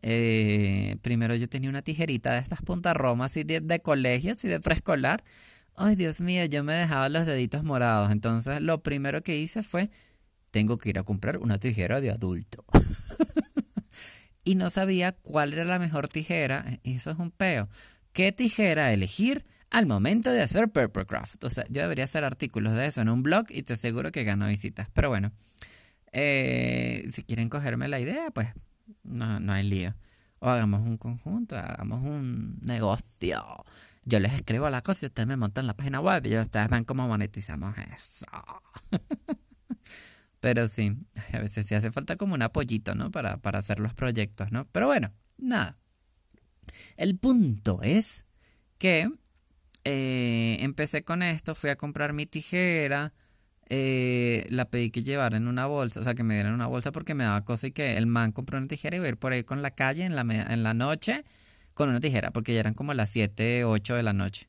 Eh, 0.00 0.96
primero 1.02 1.34
yo 1.34 1.50
tenía 1.50 1.68
una 1.68 1.82
tijerita 1.82 2.32
de 2.32 2.38
estas 2.38 2.62
puntarromas 2.62 3.36
y 3.36 3.44
de, 3.44 3.60
de 3.60 3.80
colegio, 3.80 4.32
así 4.32 4.48
de 4.48 4.58
preescolar. 4.58 5.22
Ay, 5.74 5.96
Dios 5.96 6.22
mío, 6.22 6.46
yo 6.46 6.64
me 6.64 6.72
dejaba 6.72 7.10
los 7.10 7.26
deditos 7.26 7.62
morados. 7.62 8.10
Entonces 8.10 8.62
lo 8.62 8.82
primero 8.82 9.22
que 9.22 9.36
hice 9.36 9.62
fue, 9.62 9.90
tengo 10.50 10.78
que 10.78 10.88
ir 10.88 10.98
a 10.98 11.02
comprar 11.02 11.36
una 11.36 11.58
tijera 11.58 12.00
de 12.00 12.10
adulto. 12.10 12.64
y 14.44 14.54
no 14.54 14.70
sabía 14.70 15.12
cuál 15.12 15.52
era 15.52 15.66
la 15.66 15.78
mejor 15.78 16.08
tijera. 16.08 16.78
Y 16.82 16.94
eso 16.94 17.10
es 17.10 17.18
un 17.18 17.32
peo. 17.32 17.68
¿Qué 18.14 18.32
tijera 18.32 18.94
elegir 18.94 19.44
al 19.72 19.86
momento 19.86 20.30
de 20.30 20.42
hacer 20.42 20.70
papercraft? 20.70 21.42
O 21.44 21.48
sea, 21.48 21.64
yo 21.68 21.80
debería 21.80 22.04
hacer 22.04 22.24
artículos 22.24 22.74
de 22.74 22.86
eso 22.86 23.00
en 23.00 23.08
un 23.08 23.22
blog 23.22 23.46
y 23.48 23.62
te 23.62 23.72
aseguro 23.72 24.12
que 24.12 24.22
gano 24.22 24.46
visitas. 24.46 24.88
Pero 24.92 25.08
bueno, 25.08 25.32
eh, 26.12 27.08
si 27.10 27.24
quieren 27.24 27.48
cogerme 27.48 27.88
la 27.88 27.98
idea, 27.98 28.30
pues 28.30 28.48
no, 29.02 29.40
no 29.40 29.52
hay 29.52 29.66
lío. 29.66 29.94
O 30.40 30.48
hagamos 30.48 30.82
un 30.82 30.98
conjunto, 30.98 31.56
hagamos 31.56 32.02
un 32.02 32.58
negocio. 32.60 33.64
Yo 34.04 34.20
les 34.20 34.34
escribo 34.34 34.68
la 34.68 34.82
cosa 34.82 35.06
y 35.06 35.08
ustedes 35.08 35.26
me 35.26 35.36
montan 35.36 35.66
la 35.66 35.74
página 35.74 36.00
web 36.00 36.26
y 36.26 36.36
ustedes 36.36 36.68
ven 36.68 36.84
cómo 36.84 37.08
monetizamos 37.08 37.74
eso. 37.78 38.26
Pero 40.40 40.68
sí, 40.68 40.98
a 41.32 41.38
veces 41.38 41.66
sí 41.66 41.74
hace 41.74 41.92
falta 41.92 42.16
como 42.16 42.34
un 42.34 42.42
apoyito, 42.42 42.94
¿no? 42.94 43.10
Para, 43.10 43.38
para 43.38 43.60
hacer 43.60 43.78
los 43.78 43.94
proyectos, 43.94 44.52
¿no? 44.52 44.66
Pero 44.72 44.86
bueno, 44.86 45.12
nada. 45.38 45.78
El 46.96 47.16
punto 47.16 47.80
es 47.82 48.26
que 48.78 49.08
eh, 49.84 50.56
empecé 50.60 51.02
con 51.04 51.22
esto, 51.22 51.54
fui 51.54 51.70
a 51.70 51.76
comprar 51.76 52.12
mi 52.12 52.26
tijera, 52.26 53.12
eh, 53.68 54.46
la 54.50 54.66
pedí 54.66 54.90
que 54.90 55.02
llevara 55.02 55.36
en 55.36 55.48
una 55.48 55.66
bolsa, 55.66 56.00
o 56.00 56.04
sea, 56.04 56.14
que 56.14 56.22
me 56.22 56.34
dieran 56.34 56.52
una 56.52 56.66
bolsa 56.66 56.92
porque 56.92 57.14
me 57.14 57.24
daba 57.24 57.44
cosa 57.44 57.68
y 57.68 57.72
que 57.72 57.96
el 57.96 58.06
man 58.06 58.32
compró 58.32 58.58
una 58.58 58.68
tijera 58.68 58.96
y 58.96 58.98
iba 58.98 59.06
a 59.06 59.08
ir 59.08 59.16
por 59.16 59.32
ahí 59.32 59.44
con 59.44 59.62
la 59.62 59.70
calle 59.70 60.04
en 60.04 60.14
la, 60.14 60.74
noche 60.74 61.24
con 61.74 61.88
una 61.88 62.00
tijera, 62.00 62.30
porque 62.32 62.54
ya 62.54 62.60
eran 62.60 62.74
como 62.74 62.94
las 62.94 63.10
7, 63.10 63.64
8 63.64 63.96
de 63.96 64.02
la 64.02 64.12
noche. 64.12 64.48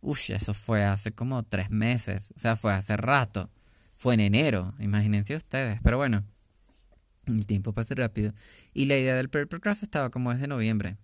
Uf, 0.00 0.30
eso 0.30 0.54
fue 0.54 0.84
hace 0.84 1.12
como 1.12 1.42
tres 1.42 1.70
meses, 1.70 2.32
o 2.36 2.38
sea, 2.38 2.56
fue 2.56 2.72
hace 2.72 2.96
rato. 2.96 3.50
Fue 3.96 4.14
en 4.14 4.20
enero, 4.20 4.74
imagínense 4.78 5.34
ustedes. 5.34 5.80
Pero 5.82 5.96
bueno, 5.96 6.24
el 7.26 7.46
tiempo 7.46 7.72
pasa 7.72 7.94
rápido. 7.96 8.32
Y 8.72 8.86
la 8.86 8.96
idea 8.96 9.16
del 9.16 9.28
Papercraft 9.28 9.82
estaba 9.82 10.10
como 10.10 10.32
desde 10.32 10.46
noviembre. 10.46 10.98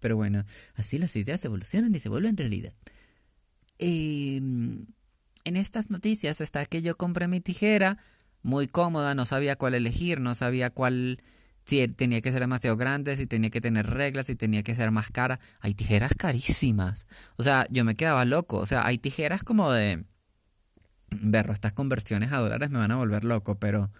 Pero 0.00 0.16
bueno, 0.16 0.44
así 0.74 0.98
las 0.98 1.14
ideas 1.16 1.44
evolucionan 1.44 1.94
y 1.94 1.98
se 1.98 2.08
vuelven 2.08 2.36
realidad. 2.36 2.72
Eh, 3.78 4.36
en 4.36 5.56
estas 5.56 5.90
noticias 5.90 6.40
está 6.40 6.66
que 6.66 6.82
yo 6.82 6.96
compré 6.96 7.28
mi 7.28 7.40
tijera 7.40 7.98
muy 8.42 8.68
cómoda, 8.68 9.14
no 9.14 9.26
sabía 9.26 9.56
cuál 9.56 9.74
elegir, 9.74 10.20
no 10.20 10.34
sabía 10.34 10.70
cuál 10.70 11.20
si 11.66 11.86
tenía 11.88 12.20
que 12.20 12.30
ser 12.30 12.40
demasiado 12.40 12.76
grande, 12.76 13.16
si 13.16 13.26
tenía 13.26 13.50
que 13.50 13.60
tener 13.60 13.88
reglas, 13.88 14.28
si 14.28 14.36
tenía 14.36 14.62
que 14.62 14.74
ser 14.74 14.92
más 14.92 15.10
cara. 15.10 15.40
Hay 15.60 15.74
tijeras 15.74 16.14
carísimas. 16.16 17.06
O 17.36 17.42
sea, 17.42 17.66
yo 17.70 17.84
me 17.84 17.96
quedaba 17.96 18.24
loco. 18.24 18.58
O 18.58 18.66
sea, 18.66 18.86
hay 18.86 18.98
tijeras 18.98 19.42
como 19.42 19.72
de... 19.72 20.04
Berro, 21.10 21.52
estas 21.52 21.72
conversiones 21.72 22.32
a 22.32 22.38
dólares 22.38 22.70
me 22.70 22.78
van 22.78 22.92
a 22.92 22.96
volver 22.96 23.24
loco, 23.24 23.58
pero... 23.58 23.90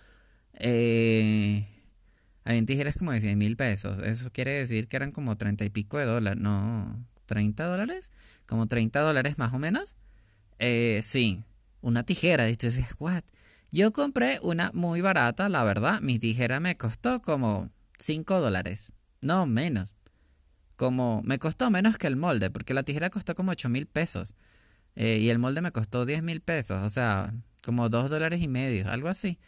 Eh, 0.55 1.67
hay 2.47 2.63
tijeras 2.63 2.97
como 2.97 3.11
de 3.11 3.21
100 3.21 3.37
mil 3.37 3.57
pesos. 3.57 4.01
Eso 4.05 4.31
quiere 4.31 4.53
decir 4.53 4.87
que 4.87 4.97
eran 4.97 5.11
como 5.11 5.37
30 5.37 5.65
y 5.65 5.71
pico 5.71 5.99
de 5.99 6.05
dólares. 6.05 6.41
No, 6.41 7.05
30 7.27 7.65
dólares. 7.67 8.13
Como 8.47 8.69
30 8.69 9.01
dólares 9.01 9.37
más 9.37 9.53
o 9.53 9.59
menos. 9.59 9.97
Eh, 10.61 11.01
sí, 11.03 11.43
una 11.81 12.05
tijera. 12.05 12.49
Y 12.49 12.55
tú 12.55 12.67
dices, 12.67 12.87
what? 13.01 13.25
Yo 13.73 13.93
compré 13.93 14.39
una 14.43 14.71
muy 14.75 15.01
barata, 15.01 15.49
la 15.49 15.65
verdad. 15.65 16.01
Mi 16.01 16.21
tijera 16.21 16.61
me 16.61 16.77
costó 16.77 17.21
como 17.21 17.69
5 17.99 18.41
dólares. 18.41 18.93
No, 19.23 19.45
menos. 19.47 19.97
Como 20.77 21.23
me 21.25 21.41
costó 21.41 21.69
menos 21.71 21.99
que 21.99 22.07
el 22.07 22.15
molde, 22.15 22.51
porque 22.51 22.75
la 22.75 22.85
tijera 22.85 23.11
costó 23.11 23.35
como 23.35 23.51
8 23.51 23.69
mil 23.71 23.87
pesos. 23.87 24.37
Eh, 24.95 25.19
y 25.19 25.31
el 25.31 25.41
molde 25.41 25.63
me 25.63 25.73
costó 25.73 26.07
10 26.07 26.23
mil 26.23 26.41
pesos. 26.43 26.81
O 26.85 26.89
sea, 26.91 27.35
como 27.65 27.89
2 27.89 28.09
dólares 28.09 28.41
y 28.41 28.47
medio, 28.47 28.89
algo 28.89 29.09
así. 29.09 29.41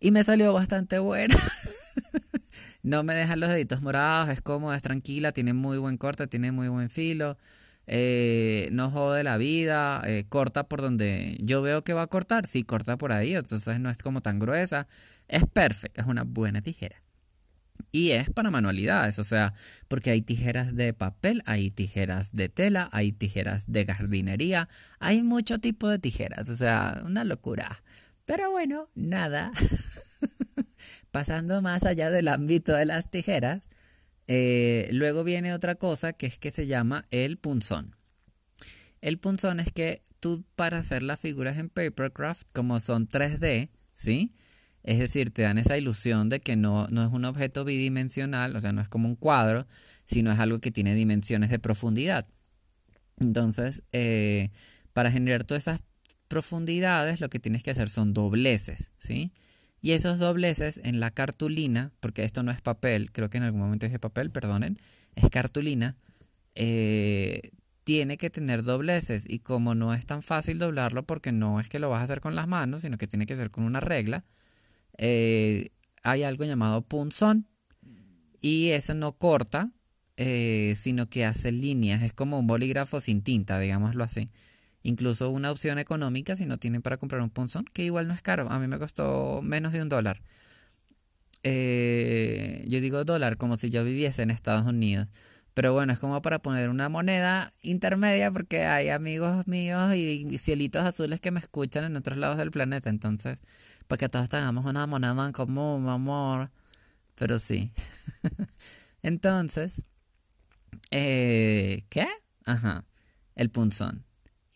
Y 0.00 0.10
me 0.10 0.24
salió 0.24 0.54
bastante 0.54 1.00
buena. 1.00 1.36
no 2.82 3.02
me 3.02 3.14
dejan 3.14 3.40
los 3.40 3.50
deditos 3.50 3.82
morados, 3.82 4.30
es 4.30 4.40
cómoda, 4.40 4.76
es 4.76 4.82
tranquila, 4.82 5.32
tiene 5.32 5.52
muy 5.52 5.78
buen 5.78 5.96
corte, 5.96 6.26
tiene 6.26 6.52
muy 6.52 6.68
buen 6.68 6.90
filo. 6.90 7.36
Eh, 7.90 8.68
no 8.72 8.90
jode 8.90 9.24
la 9.24 9.38
vida, 9.38 10.02
eh, 10.04 10.26
corta 10.28 10.68
por 10.68 10.82
donde 10.82 11.38
yo 11.40 11.62
veo 11.62 11.84
que 11.84 11.94
va 11.94 12.02
a 12.02 12.06
cortar, 12.06 12.46
sí 12.46 12.62
corta 12.62 12.98
por 12.98 13.12
ahí, 13.12 13.34
entonces 13.34 13.80
no 13.80 13.88
es 13.88 13.98
como 13.98 14.20
tan 14.20 14.38
gruesa, 14.38 14.86
es 15.26 15.44
perfecta, 15.46 16.02
es 16.02 16.06
una 16.06 16.24
buena 16.24 16.60
tijera. 16.60 17.02
Y 17.90 18.10
es 18.10 18.28
para 18.30 18.50
manualidades, 18.50 19.18
o 19.18 19.24
sea, 19.24 19.54
porque 19.88 20.10
hay 20.10 20.20
tijeras 20.20 20.76
de 20.76 20.92
papel, 20.92 21.42
hay 21.46 21.70
tijeras 21.70 22.32
de 22.32 22.50
tela, 22.50 22.90
hay 22.92 23.12
tijeras 23.12 23.72
de 23.72 23.86
jardinería, 23.86 24.68
hay 24.98 25.22
mucho 25.22 25.58
tipo 25.58 25.88
de 25.88 25.98
tijeras, 25.98 26.50
o 26.50 26.56
sea, 26.56 27.02
una 27.06 27.24
locura. 27.24 27.82
Pero 28.26 28.50
bueno, 28.50 28.90
nada. 28.94 29.50
Pasando 31.10 31.62
más 31.62 31.84
allá 31.84 32.10
del 32.10 32.28
ámbito 32.28 32.72
de 32.74 32.86
las 32.86 33.10
tijeras, 33.10 33.68
eh, 34.26 34.88
luego 34.92 35.24
viene 35.24 35.54
otra 35.54 35.74
cosa 35.74 36.12
que 36.12 36.26
es 36.26 36.38
que 36.38 36.50
se 36.50 36.66
llama 36.66 37.06
el 37.10 37.38
punzón. 37.38 37.96
El 39.00 39.18
punzón 39.18 39.60
es 39.60 39.72
que 39.72 40.02
tú 40.20 40.44
para 40.56 40.78
hacer 40.78 41.02
las 41.02 41.20
figuras 41.20 41.56
en 41.58 41.70
Papercraft, 41.70 42.46
como 42.52 42.80
son 42.80 43.08
3D, 43.08 43.70
¿sí? 43.94 44.34
Es 44.82 44.98
decir, 44.98 45.30
te 45.30 45.42
dan 45.42 45.58
esa 45.58 45.76
ilusión 45.76 46.28
de 46.28 46.40
que 46.40 46.56
no, 46.56 46.86
no 46.88 47.04
es 47.04 47.12
un 47.12 47.24
objeto 47.24 47.64
bidimensional, 47.64 48.54
o 48.56 48.60
sea, 48.60 48.72
no 48.72 48.80
es 48.80 48.88
como 48.88 49.08
un 49.08 49.16
cuadro, 49.16 49.66
sino 50.04 50.32
es 50.32 50.38
algo 50.38 50.60
que 50.60 50.70
tiene 50.70 50.94
dimensiones 50.94 51.50
de 51.50 51.58
profundidad. 51.58 52.26
Entonces, 53.18 53.82
eh, 53.92 54.50
para 54.92 55.10
generar 55.10 55.44
todas 55.44 55.64
esas 55.64 55.80
profundidades, 56.28 57.20
lo 57.20 57.28
que 57.28 57.40
tienes 57.40 57.62
que 57.62 57.70
hacer 57.70 57.88
son 57.88 58.14
dobleces, 58.14 58.92
¿sí? 58.98 59.32
Y 59.80 59.92
esos 59.92 60.18
dobleces 60.18 60.80
en 60.82 61.00
la 61.00 61.10
cartulina, 61.10 61.92
porque 62.00 62.24
esto 62.24 62.42
no 62.42 62.50
es 62.50 62.60
papel, 62.60 63.12
creo 63.12 63.30
que 63.30 63.38
en 63.38 63.44
algún 63.44 63.60
momento 63.60 63.86
dije 63.86 63.98
papel, 63.98 64.30
perdonen, 64.30 64.78
es 65.14 65.30
cartulina, 65.30 65.96
eh, 66.54 67.50
tiene 67.84 68.16
que 68.16 68.30
tener 68.30 68.64
dobleces. 68.64 69.24
Y 69.28 69.38
como 69.38 69.74
no 69.74 69.94
es 69.94 70.04
tan 70.04 70.22
fácil 70.22 70.58
doblarlo 70.58 71.04
porque 71.04 71.32
no 71.32 71.60
es 71.60 71.68
que 71.68 71.78
lo 71.78 71.90
vas 71.90 72.00
a 72.00 72.04
hacer 72.04 72.20
con 72.20 72.34
las 72.34 72.48
manos, 72.48 72.82
sino 72.82 72.98
que 72.98 73.06
tiene 73.06 73.26
que 73.26 73.36
ser 73.36 73.50
con 73.50 73.64
una 73.64 73.80
regla, 73.80 74.24
eh, 74.98 75.70
hay 76.02 76.24
algo 76.24 76.44
llamado 76.44 76.82
punzón. 76.82 77.46
Y 78.40 78.68
eso 78.70 78.94
no 78.94 79.12
corta, 79.12 79.72
eh, 80.16 80.74
sino 80.76 81.08
que 81.08 81.24
hace 81.24 81.52
líneas, 81.52 82.02
es 82.02 82.12
como 82.12 82.38
un 82.38 82.46
bolígrafo 82.46 83.00
sin 83.00 83.22
tinta, 83.22 83.58
digámoslo 83.58 84.04
así 84.04 84.30
incluso 84.82 85.30
una 85.30 85.50
opción 85.50 85.78
económica 85.78 86.36
si 86.36 86.46
no 86.46 86.58
tienen 86.58 86.82
para 86.82 86.96
comprar 86.98 87.20
un 87.22 87.30
punzón, 87.30 87.64
que 87.72 87.84
igual 87.84 88.08
no 88.08 88.14
es 88.14 88.22
caro. 88.22 88.50
A 88.50 88.58
mí 88.58 88.68
me 88.68 88.78
costó 88.78 89.40
menos 89.42 89.72
de 89.72 89.82
un 89.82 89.88
dólar. 89.88 90.22
Eh, 91.42 92.64
yo 92.68 92.80
digo 92.80 93.04
dólar 93.04 93.36
como 93.36 93.56
si 93.56 93.70
yo 93.70 93.84
viviese 93.84 94.22
en 94.22 94.30
Estados 94.30 94.66
Unidos. 94.66 95.08
Pero 95.54 95.72
bueno, 95.72 95.92
es 95.92 95.98
como 95.98 96.22
para 96.22 96.38
poner 96.38 96.68
una 96.68 96.88
moneda 96.88 97.52
intermedia 97.62 98.30
porque 98.30 98.64
hay 98.64 98.90
amigos 98.90 99.46
míos 99.48 99.94
y 99.94 100.38
cielitos 100.38 100.84
azules 100.84 101.20
que 101.20 101.32
me 101.32 101.40
escuchan 101.40 101.84
en 101.84 101.96
otros 101.96 102.16
lados 102.18 102.38
del 102.38 102.50
planeta. 102.52 102.90
Entonces, 102.90 103.38
para 103.88 103.98
que 103.98 104.08
todos 104.08 104.28
tengamos 104.28 104.64
una 104.66 104.86
moneda 104.86 105.26
en 105.26 105.32
común, 105.32 105.88
amor. 105.88 106.50
Pero 107.16 107.38
sí. 107.40 107.72
Entonces, 109.02 109.84
eh, 110.90 111.84
¿qué? 111.88 112.06
Ajá, 112.44 112.84
el 113.34 113.50
punzón. 113.50 114.04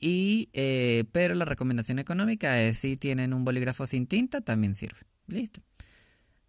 Y, 0.04 0.48
eh, 0.52 1.04
pero 1.12 1.36
la 1.36 1.44
recomendación 1.44 2.00
económica 2.00 2.60
es 2.60 2.78
si 2.78 2.96
tienen 2.96 3.32
un 3.32 3.44
bolígrafo 3.44 3.86
sin 3.86 4.08
tinta, 4.08 4.40
también 4.40 4.74
sirve. 4.74 4.98
Listo. 5.28 5.62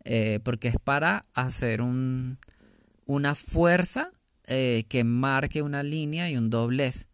Eh, 0.06 0.40
porque 0.44 0.70
es 0.70 0.78
para 0.84 1.22
hacer 1.36 1.84
un, 1.84 2.40
una 3.06 3.36
fuerza 3.36 4.12
eh, 4.46 4.86
que 4.90 5.04
marque 5.04 5.62
una 5.62 5.84
línea 5.84 6.32
y 6.32 6.36
un 6.36 6.50
doblez. 6.50 7.06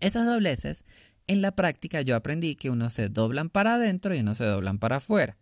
Esos 0.00 0.26
dobleces, 0.26 0.84
en 1.26 1.40
la 1.40 1.52
práctica 1.52 2.02
yo 2.02 2.14
aprendí 2.14 2.54
que 2.54 2.68
unos 2.68 2.92
se 2.92 3.08
doblan 3.08 3.48
para 3.48 3.76
adentro 3.76 4.14
y 4.14 4.20
unos 4.20 4.36
se 4.36 4.44
doblan 4.44 4.78
para 4.78 4.96
afuera. 4.96 5.38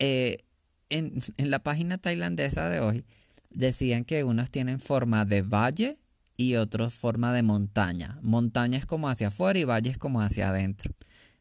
en, 0.00 0.42
en 0.88 1.50
la 1.50 1.60
página 1.60 1.98
tailandesa 1.98 2.68
de 2.68 2.80
hoy 2.80 3.04
decían 3.50 4.04
que 4.04 4.24
unos 4.24 4.50
tienen 4.50 4.80
forma 4.80 5.24
de 5.24 5.42
valle 5.42 5.96
y 6.36 6.56
otros 6.56 6.94
forma 6.94 7.32
de 7.32 7.42
montaña. 7.42 8.18
Montaña 8.22 8.78
es 8.78 8.86
como 8.86 9.08
hacia 9.08 9.28
afuera 9.28 9.58
y 9.58 9.64
valle 9.64 9.90
es 9.90 9.98
como 9.98 10.20
hacia 10.20 10.50
adentro. 10.50 10.94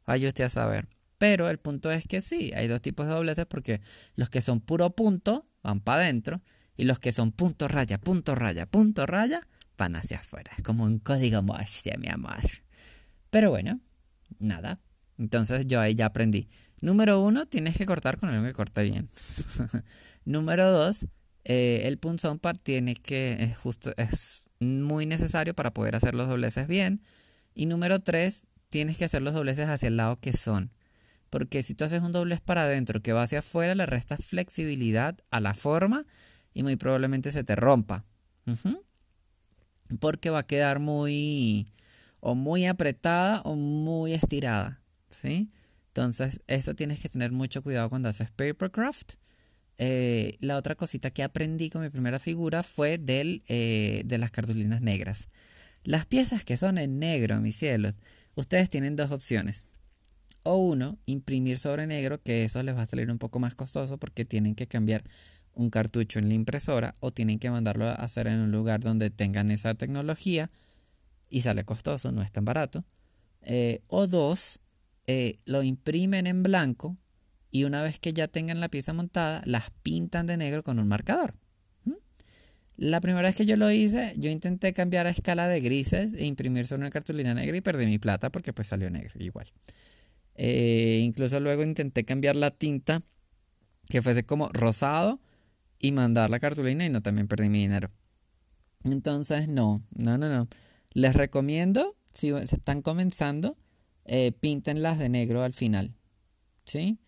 Vaya 0.06 0.28
usted 0.28 0.46
a 0.46 0.50
saber. 0.50 0.88
Pero 1.18 1.50
el 1.50 1.58
punto 1.58 1.92
es 1.92 2.06
que 2.08 2.22
sí, 2.22 2.52
hay 2.56 2.68
dos 2.68 2.82
tipos 2.82 3.08
de 3.08 3.14
dobleces 3.14 3.46
porque 3.46 3.82
los 4.16 4.30
que 4.30 4.42
son 4.42 4.60
puro 4.60 4.90
punto 4.92 5.44
van 5.64 5.80
para 5.80 6.04
adentro 6.04 6.42
y 6.76 6.84
los 6.84 7.00
que 7.00 7.12
son 7.12 7.32
punto 7.32 7.68
raya, 7.68 8.00
punto 8.00 8.36
raya, 8.36 8.66
punto 8.66 9.06
raya 9.06 9.48
van 9.78 9.96
hacia 9.96 10.20
afuera. 10.20 10.52
Es 10.58 10.64
como 10.64 10.84
un 10.84 11.00
código 11.00 11.42
Morse, 11.42 11.98
mi 11.98 12.10
amor. 12.10 12.44
Pero 13.30 13.50
bueno, 13.50 13.80
nada. 14.40 14.80
Entonces 15.18 15.68
yo 15.68 15.80
ahí 15.80 15.96
ya 15.96 16.08
aprendí. 16.08 16.50
Número 16.82 17.22
uno, 17.22 17.46
tienes 17.46 17.78
que 17.78 17.86
cortar 17.86 18.18
con 18.18 18.30
algo 18.30 18.46
que 18.46 18.54
corta 18.54 18.82
bien. 18.82 19.10
Número 20.26 20.72
dos, 20.72 21.08
eh, 21.46 21.84
el 21.86 21.98
punzón 21.98 22.40
tiene 22.64 22.96
que, 22.96 23.44
es 23.44 23.58
justo, 23.58 23.94
es 23.98 24.45
muy 24.60 25.06
necesario 25.06 25.54
para 25.54 25.74
poder 25.74 25.96
hacer 25.96 26.16
los 26.16 26.28
dobleces 26.28 26.68
bien. 26.68 27.02
Y 27.54 27.66
número 27.66 28.00
tres, 28.00 28.46
tienes 28.70 28.98
que 28.98 29.06
hacer 29.06 29.22
los 29.22 29.34
dobleces 29.34 29.70
hacia 29.70 29.88
el 29.88 29.98
lado 29.98 30.20
que 30.20 30.34
son. 30.34 30.72
Porque 31.30 31.64
si 31.64 31.76
tú 31.76 31.86
haces 31.86 32.02
un 32.02 32.12
doblez 32.12 32.42
para 32.42 32.64
adentro 32.64 33.02
que 33.02 33.14
va 33.14 33.24
hacia 33.24 33.40
afuera, 33.40 33.76
le 33.76 33.86
restas 33.86 34.24
flexibilidad 34.24 35.18
a 35.32 35.40
la 35.40 35.54
forma 35.54 36.06
y 36.54 36.64
muy 36.64 36.76
probablemente 36.76 37.32
se 37.32 37.44
te 37.44 37.56
rompa. 37.56 38.06
Porque 40.00 40.30
va 40.30 40.40
a 40.40 40.48
quedar 40.48 40.80
muy 40.80 41.68
o 42.20 42.36
muy 42.36 42.66
apretada 42.66 43.42
o 43.42 43.56
muy 43.56 44.14
estirada. 44.14 44.82
¿sí? 45.10 45.50
Entonces, 45.88 46.42
eso 46.48 46.74
tienes 46.74 47.00
que 47.00 47.10
tener 47.10 47.32
mucho 47.32 47.62
cuidado 47.62 47.90
cuando 47.90 48.10
haces 48.10 48.32
papercraft. 48.32 49.14
Eh, 49.78 50.38
la 50.40 50.58
otra 50.58 50.76
cosita 50.76 51.12
que 51.12 51.24
aprendí 51.24 51.70
con 51.70 51.82
mi 51.82 51.90
primera 51.90 52.20
figura 52.20 52.64
fue 52.64 52.98
del, 52.98 53.44
eh, 53.48 54.04
de 54.06 54.18
las 54.18 54.32
cartulinas 54.32 54.82
negras. 54.82 55.30
Las 55.84 56.06
piezas 56.06 56.44
que 56.44 56.58
son 56.58 56.78
en 56.78 57.00
negro, 57.00 57.40
mis 57.42 57.58
cielos, 57.58 57.96
ustedes 58.36 58.70
tienen 58.70 58.96
dos 58.96 59.12
opciones. 59.12 59.66
O 60.44 60.58
uno, 60.58 60.98
imprimir 61.06 61.58
sobre 61.58 61.88
negro, 61.88 62.22
que 62.22 62.46
eso 62.46 62.62
les 62.64 62.76
va 62.76 62.84
a 62.84 62.86
salir 62.86 63.12
un 63.12 63.18
poco 63.18 63.40
más 63.40 63.56
costoso 63.56 63.98
porque 63.98 64.26
tienen 64.26 64.56
que 64.56 64.68
cambiar 64.68 65.04
un 65.54 65.70
cartucho 65.70 66.20
en 66.20 66.30
la 66.30 66.36
impresora 66.36 66.96
o 67.00 67.12
tienen 67.12 67.40
que 67.40 67.50
mandarlo 67.50 67.86
a 67.86 67.94
hacer 67.94 68.28
en 68.28 68.40
un 68.40 68.52
lugar 68.52 68.82
donde 68.82 69.10
tengan 69.10 69.52
esa 69.52 69.74
tecnología 69.74 70.52
y 71.30 71.42
sale 71.42 71.64
costoso, 71.64 72.12
no 72.12 72.22
es 72.22 72.32
tan 72.32 72.46
barato. 72.46 72.84
Eh, 73.42 73.82
o 73.88 74.08
dos, 74.08 74.60
lo 75.46 75.64
imprimen 75.64 76.28
en 76.28 76.44
blanco 76.44 76.98
y 77.56 77.64
una 77.64 77.82
vez 77.82 78.00
que 78.00 78.12
ya 78.12 78.28
tengan 78.28 78.60
la 78.60 78.68
pieza 78.68 78.92
montada, 78.92 79.42
las 79.46 79.72
pintan 79.82 80.26
de 80.26 80.36
negro 80.36 80.62
con 80.62 80.78
un 80.78 80.90
marcador. 80.90 81.36
¿Mm? 81.86 81.94
La 82.76 83.00
primera 83.00 83.30
vez 83.30 83.38
que 83.38 83.46
yo 83.46 83.56
lo 83.56 83.72
hice, 83.72 84.14
yo 84.18 84.30
intenté 84.30 84.74
cambiar 84.74 85.08
a 85.08 85.12
escala 85.12 85.48
de 85.48 85.62
grises 85.62 86.16
e 86.16 86.26
imprimir 86.26 86.66
sobre 86.66 86.82
una 86.82 86.90
cartulina 86.90 87.34
negra 87.34 87.56
y 87.56 87.62
perdí 87.62 87.86
mi 87.86 87.98
plata 87.98 88.30
porque 88.30 88.52
pues 88.52 88.68
salió 88.68 88.90
negro 88.90 89.14
igual. 89.24 89.48
Eh, 90.36 91.00
incluso 91.02 91.40
luego 91.40 91.64
intenté 91.64 92.04
cambiar 92.04 92.36
la 92.36 92.52
tinta 92.52 93.04
que 93.88 94.02
fuese 94.02 94.26
como 94.26 94.50
rosado 94.50 95.22
y 95.80 95.94
mandar 95.94 96.30
la 96.30 96.42
cartulina 96.42 96.86
y 96.86 96.90
no 96.90 97.02
también 97.02 97.30
perdí 97.30 97.48
mi 97.48 97.60
dinero. 97.60 97.90
Entonces 98.84 99.48
no, 99.48 99.82
no, 99.92 100.18
no, 100.18 100.28
no. 100.28 100.50
Les 100.92 101.16
recomiendo, 101.16 101.96
si 102.12 102.32
se 102.32 102.58
están 102.58 102.82
comenzando, 102.82 103.56
eh, 104.04 104.34
píntenlas 104.34 105.00
de 105.00 105.08
negro 105.08 105.42
al 105.42 105.54
final. 105.54 105.94
¿Sí? 106.66 107.00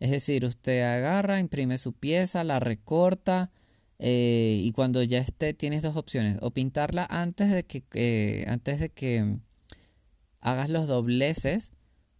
Es 0.00 0.10
decir, 0.10 0.44
usted 0.46 0.82
agarra, 0.82 1.38
imprime 1.40 1.78
su 1.78 1.92
pieza, 1.92 2.42
la 2.44 2.58
recorta 2.58 3.50
eh, 3.98 4.60
y 4.64 4.72
cuando 4.72 5.02
ya 5.02 5.18
esté 5.20 5.54
tienes 5.54 5.82
dos 5.82 5.96
opciones. 5.96 6.38
O 6.40 6.50
pintarla 6.52 7.06
antes 7.10 7.50
de 7.50 7.64
que, 7.64 8.44
antes 8.48 8.80
de 8.80 8.90
que 8.90 9.38
hagas 10.40 10.70
los 10.70 10.88
dobleces 10.88 11.72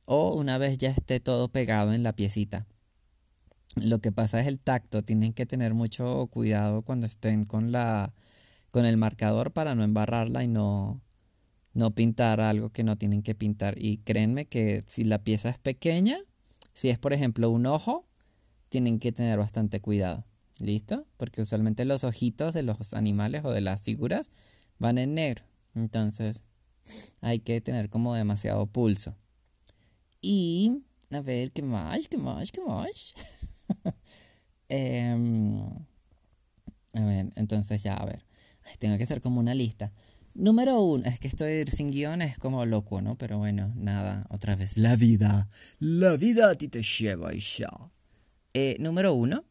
o 0.04 0.34
una 0.34 0.58
vez 0.58 0.78
ya 0.78 0.90
esté 0.90 1.20
todo 1.20 1.49
pegado 1.49 1.92
en 1.94 2.02
la 2.02 2.14
piecita. 2.14 2.66
Lo 3.76 4.00
que 4.00 4.12
pasa 4.12 4.40
es 4.40 4.46
el 4.46 4.60
tacto. 4.60 5.02
Tienen 5.02 5.32
que 5.32 5.46
tener 5.46 5.75
mucho 5.75 6.26
cuidado 6.28 6.82
cuando 6.82 7.06
estén 7.06 7.44
con 7.44 7.72
la 7.72 8.12
con 8.70 8.84
el 8.84 8.96
marcador 8.96 9.52
para 9.52 9.75
no 9.75 9.82
embarrarla 9.82 10.44
y 10.44 10.49
no, 10.49 11.00
no 11.75 11.92
pintar 11.92 12.40
algo 12.40 12.70
que 12.70 12.84
no 12.84 12.96
tienen 12.96 13.22
que 13.22 13.34
pintar. 13.34 13.76
Y 13.82 13.99
créanme 13.99 14.46
que 14.46 14.82
si 14.87 15.04
la 15.04 15.25
pieza 15.25 15.50
es 15.50 15.58
pequeña, 15.58 16.18
si 16.74 16.90
es, 16.90 16.98
por 16.98 17.12
ejemplo, 17.12 17.50
un 17.50 17.66
ojo, 17.66 18.06
tienen 18.68 18.98
que 18.98 19.12
tener 19.12 19.38
bastante 19.38 19.80
cuidado. 19.80 20.24
¿Listo? 20.58 21.04
Porque 21.16 21.40
usualmente 21.40 21.84
los 21.86 22.04
ojitos 22.04 22.52
de 22.52 22.62
los 22.62 22.92
animales 22.92 23.44
o 23.44 23.50
de 23.50 23.62
las 23.62 23.80
figuras 23.80 24.30
van 24.78 24.98
en 24.98 25.14
negro. 25.14 25.44
Entonces, 25.74 26.42
hay 27.20 27.40
que 27.40 27.60
tener 27.60 27.88
como 27.88 28.14
demasiado 28.14 28.66
pulso. 28.66 29.16
Y, 30.20 30.82
a 31.10 31.20
ver, 31.20 31.52
¿qué 31.52 31.62
más? 31.62 32.08
¿Qué 32.08 32.18
más? 32.18 32.52
¿Qué 32.52 32.60
más? 32.60 33.14
Em, 34.72 35.64
a 36.92 37.04
ver, 37.04 37.32
entonces 37.34 37.82
ya, 37.82 37.94
a 37.94 38.04
ver. 38.04 38.24
Tengo 38.78 38.96
que 38.96 39.02
hacer 39.02 39.20
como 39.20 39.40
una 39.40 39.52
lista. 39.54 39.92
Número 40.40 40.80
uno, 40.80 41.04
es 41.04 41.18
que 41.18 41.28
estoy 41.28 41.66
sin 41.66 41.90
guion, 41.90 42.23
es 42.23 42.38
como 42.38 42.64
loco, 42.64 43.02
¿no? 43.02 43.18
Pero 43.18 43.37
bueno, 43.37 43.75
nada, 43.76 44.25
otra 44.30 44.56
vez, 44.56 44.78
la 44.78 44.97
vida. 44.97 45.50
La 45.78 46.16
vida 46.16 46.49
a 46.49 46.54
ti 46.54 46.68
te 46.68 46.82
lleva 46.82 47.35
y 47.35 47.40
ya. 47.40 47.68
Eh, 48.54 48.76
número 48.80 49.12
uno, 49.12 49.44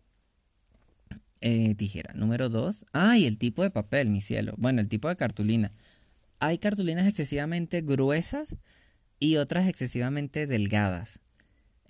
eh, 1.41 1.75
tijera. 1.75 2.15
Número 2.15 2.49
dos, 2.49 2.87
ay, 2.91 3.27
el 3.27 3.37
tipo 3.37 3.61
de 3.61 3.69
papel, 3.69 4.09
mi 4.09 4.19
cielo. 4.21 4.55
Bueno, 4.57 4.81
el 4.81 4.87
tipo 4.87 5.07
de 5.09 5.15
cartulina. 5.15 5.69
Hay 6.39 6.57
cartulinas 6.57 7.05
excesivamente 7.05 7.81
gruesas 7.81 8.55
y 9.19 9.35
otras 9.35 9.67
excesivamente 9.67 10.47
delgadas. 10.47 11.19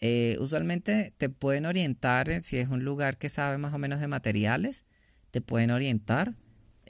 Eh, 0.02 0.36
usualmente 0.42 1.14
te 1.18 1.30
pueden 1.30 1.66
orientar, 1.66 2.44
si 2.44 2.58
es 2.58 2.68
un 2.68 2.84
lugar 2.84 3.18
que 3.18 3.30
sabe 3.30 3.58
más 3.60 3.74
o 3.74 3.78
menos 3.78 4.02
de 4.02 4.08
materiales, 4.08 4.84
te 5.32 5.40
pueden 5.40 5.72
orientar 5.72 6.36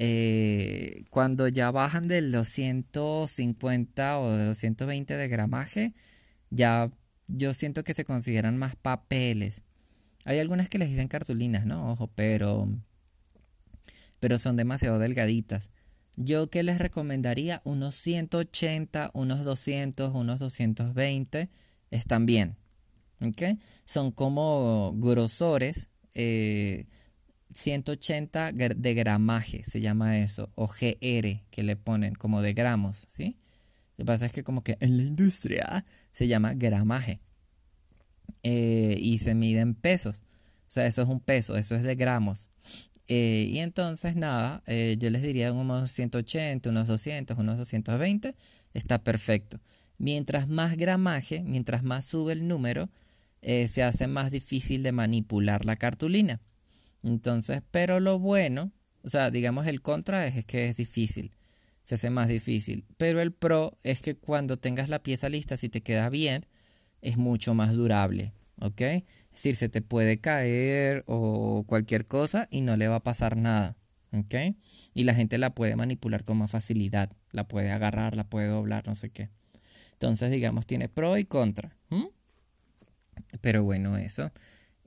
eh, 0.01 1.03
cuando 1.09 1.49
ya 1.49 1.71
bajan 1.71 2.07
de 2.07 2.21
los 2.21 2.47
150 2.47 4.19
o 4.19 4.31
de 4.37 4.45
los 4.45 4.57
120 4.57 5.17
de 5.17 5.27
gramaje, 5.27 5.93
ya 6.49 6.89
yo 7.27 7.51
siento 7.51 7.83
que 7.83 7.93
se 7.93 8.05
consideran 8.05 8.55
más 8.55 8.77
papeles. 8.77 9.61
Hay 10.23 10.39
algunas 10.39 10.69
que 10.69 10.77
les 10.77 10.87
dicen 10.87 11.09
cartulinas, 11.09 11.65
¿no? 11.65 11.91
Ojo, 11.91 12.07
pero, 12.15 12.69
pero 14.21 14.39
son 14.39 14.55
demasiado 14.55 14.99
delgaditas. 14.99 15.69
Yo 16.15 16.49
que 16.49 16.63
les 16.63 16.77
recomendaría 16.77 17.61
unos 17.65 17.95
180, 17.95 19.11
unos 19.13 19.43
200, 19.43 20.15
unos 20.15 20.39
220, 20.39 21.49
están 21.91 22.25
bien. 22.25 22.55
¿Ok? 23.19 23.59
Son 23.83 24.11
como 24.11 24.93
grosores. 24.95 25.89
Eh, 26.13 26.85
180 27.53 28.51
de 28.51 28.93
gramaje, 28.93 29.63
se 29.63 29.81
llama 29.81 30.19
eso, 30.19 30.51
o 30.55 30.67
GR, 30.67 31.43
que 31.49 31.63
le 31.63 31.75
ponen 31.75 32.15
como 32.15 32.41
de 32.41 32.53
gramos, 32.53 33.07
¿sí? 33.15 33.35
Lo 33.97 34.03
que 34.03 34.05
pasa 34.05 34.25
es 34.27 34.31
que 34.31 34.43
como 34.43 34.63
que 34.63 34.77
en 34.79 34.97
la 34.97 35.03
industria 35.03 35.85
se 36.13 36.27
llama 36.27 36.53
gramaje 36.53 37.19
eh, 38.43 38.97
y 38.99 39.17
se 39.17 39.35
mide 39.35 39.59
en 39.59 39.73
pesos. 39.75 40.21
O 40.67 40.71
sea, 40.71 40.85
eso 40.85 41.01
es 41.01 41.09
un 41.09 41.19
peso, 41.19 41.57
eso 41.57 41.75
es 41.75 41.83
de 41.83 41.95
gramos. 41.95 42.49
Eh, 43.07 43.47
y 43.49 43.57
entonces, 43.59 44.15
nada, 44.15 44.63
eh, 44.67 44.95
yo 44.99 45.09
les 45.09 45.21
diría 45.21 45.51
unos 45.51 45.91
180, 45.91 46.69
unos 46.69 46.87
200, 46.87 47.37
unos 47.37 47.57
220, 47.57 48.35
está 48.73 49.03
perfecto. 49.03 49.59
Mientras 49.97 50.47
más 50.47 50.77
gramaje, 50.77 51.41
mientras 51.41 51.83
más 51.83 52.05
sube 52.05 52.33
el 52.33 52.47
número, 52.47 52.89
se 53.41 53.83
hace 53.83 54.07
más 54.07 54.31
difícil 54.31 54.83
de 54.83 54.91
manipular 54.91 55.65
la 55.65 55.77
cartulina. 55.77 56.39
Entonces, 57.03 57.61
pero 57.71 57.99
lo 57.99 58.19
bueno, 58.19 58.71
o 59.03 59.09
sea, 59.09 59.31
digamos 59.31 59.67
el 59.67 59.81
contra 59.81 60.27
es, 60.27 60.45
que 60.45 60.67
es 60.67 60.77
difícil, 60.77 61.31
se 61.83 61.95
hace 61.95 62.09
más 62.09 62.27
difícil, 62.27 62.85
pero 62.97 63.21
el 63.21 63.31
pro 63.31 63.77
es 63.83 64.01
que 64.01 64.15
cuando 64.15 64.57
tengas 64.57 64.89
la 64.89 65.01
pieza 65.01 65.29
lista, 65.29 65.57
si 65.57 65.69
te 65.69 65.81
queda 65.81 66.09
bien, 66.09 66.45
es 67.01 67.17
mucho 67.17 67.53
más 67.53 67.73
durable, 67.73 68.33
¿ok? 68.61 68.81
Es 68.81 69.03
decir, 69.31 69.55
se 69.55 69.69
te 69.69 69.81
puede 69.81 70.19
caer 70.19 71.03
o 71.07 71.63
cualquier 71.65 72.05
cosa 72.05 72.47
y 72.51 72.61
no 72.61 72.75
le 72.75 72.87
va 72.87 72.95
a 72.97 73.03
pasar 73.03 73.37
nada, 73.37 73.77
¿ok? 74.11 74.55
Y 74.93 75.03
la 75.03 75.13
gente 75.13 75.37
la 75.37 75.55
puede 75.55 75.75
manipular 75.75 76.23
con 76.23 76.37
más 76.37 76.51
facilidad, 76.51 77.11
la 77.31 77.47
puede 77.47 77.71
agarrar, 77.71 78.17
la 78.17 78.25
puede 78.25 78.47
doblar, 78.47 78.85
no 78.87 78.95
sé 78.95 79.09
qué. 79.09 79.29
Entonces, 79.93 80.31
digamos, 80.31 80.65
tiene 80.65 80.89
pro 80.89 81.17
y 81.17 81.25
contra. 81.25 81.75
Pero 83.41 83.63
bueno, 83.63 83.97
eso. 83.97 84.31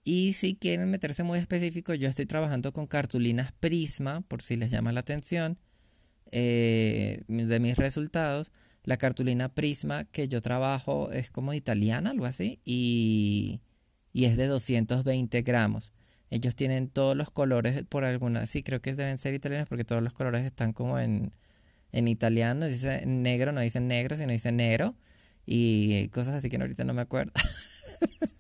Y 0.04 0.32
si 0.32 0.56
quieren 0.56 0.90
meterse 0.90 1.22
muy 1.22 1.38
específico, 1.38 1.94
yo 1.94 2.08
estoy 2.08 2.26
trabajando 2.26 2.72
con 2.72 2.86
cartulinas 2.86 3.52
Prisma, 3.52 4.22
por 4.22 4.42
si 4.42 4.56
les 4.56 4.70
llama 4.70 4.92
la 4.92 5.00
atención, 5.00 5.58
eh, 6.32 7.22
de 7.28 7.60
mis 7.60 7.76
resultados. 7.76 8.50
La 8.84 8.96
cartulina 8.96 9.48
Prisma 9.54 10.04
que 10.06 10.26
yo 10.28 10.42
trabajo 10.42 11.12
es 11.12 11.30
como 11.30 11.54
italiana, 11.54 12.10
algo 12.10 12.26
así, 12.26 12.60
y, 12.64 13.60
y 14.12 14.24
es 14.24 14.36
de 14.36 14.46
220 14.48 15.42
gramos. 15.42 15.92
Ellos 16.30 16.56
tienen 16.56 16.88
todos 16.88 17.16
los 17.16 17.30
colores 17.30 17.84
por 17.88 18.04
alguna, 18.04 18.46
sí, 18.46 18.62
creo 18.62 18.80
que 18.80 18.94
deben 18.94 19.18
ser 19.18 19.34
italianos 19.34 19.68
porque 19.68 19.84
todos 19.84 20.02
los 20.02 20.14
colores 20.14 20.44
están 20.46 20.72
como 20.72 20.98
en, 20.98 21.32
en 21.92 22.08
italiano. 22.08 22.66
Dice 22.66 23.06
negro, 23.06 23.52
no 23.52 23.60
dicen 23.60 23.86
negro, 23.86 24.16
sino 24.16 24.32
dicen 24.32 24.56
negro. 24.56 24.96
Y 25.46 26.08
cosas 26.08 26.36
así 26.36 26.48
que 26.50 26.56
ahorita 26.56 26.84
no 26.84 26.94
me 26.94 27.02
acuerdo. 27.02 27.32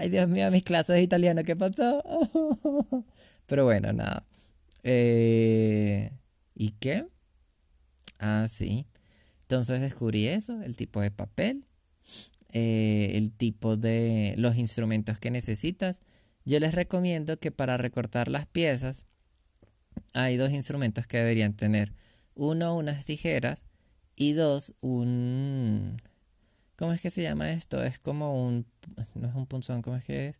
Ay, 0.00 0.08
Dios 0.08 0.30
mío, 0.30 0.50
mis 0.50 0.62
clases 0.62 0.96
de 0.96 1.02
italiano, 1.02 1.44
¿qué 1.44 1.54
pasó? 1.54 2.02
Pero 3.46 3.66
bueno, 3.66 3.92
nada. 3.92 4.24
Eh, 4.82 6.10
¿Y 6.54 6.70
qué? 6.70 7.04
Ah, 8.18 8.46
sí. 8.48 8.86
Entonces 9.42 9.82
descubrí 9.82 10.26
eso, 10.26 10.62
el 10.62 10.74
tipo 10.78 11.02
de 11.02 11.10
papel, 11.10 11.66
eh, 12.48 13.10
el 13.16 13.30
tipo 13.30 13.76
de 13.76 14.32
los 14.38 14.56
instrumentos 14.56 15.18
que 15.18 15.30
necesitas. 15.30 16.00
Yo 16.46 16.60
les 16.60 16.74
recomiendo 16.74 17.38
que 17.38 17.50
para 17.50 17.76
recortar 17.76 18.28
las 18.28 18.46
piezas 18.46 19.04
hay 20.14 20.38
dos 20.38 20.50
instrumentos 20.50 21.06
que 21.06 21.18
deberían 21.18 21.52
tener. 21.52 21.92
Uno, 22.34 22.74
unas 22.74 23.04
tijeras 23.04 23.64
y 24.16 24.32
dos, 24.32 24.72
un 24.80 25.98
¿Cómo 26.80 26.94
es 26.94 27.02
que 27.02 27.10
se 27.10 27.22
llama 27.22 27.52
esto? 27.52 27.84
Es 27.84 27.98
como 27.98 28.42
un. 28.42 28.64
No 29.14 29.28
es 29.28 29.34
un 29.34 29.46
punzón, 29.46 29.82
¿cómo 29.82 29.98
es 29.98 30.04
que 30.06 30.28
es? 30.28 30.36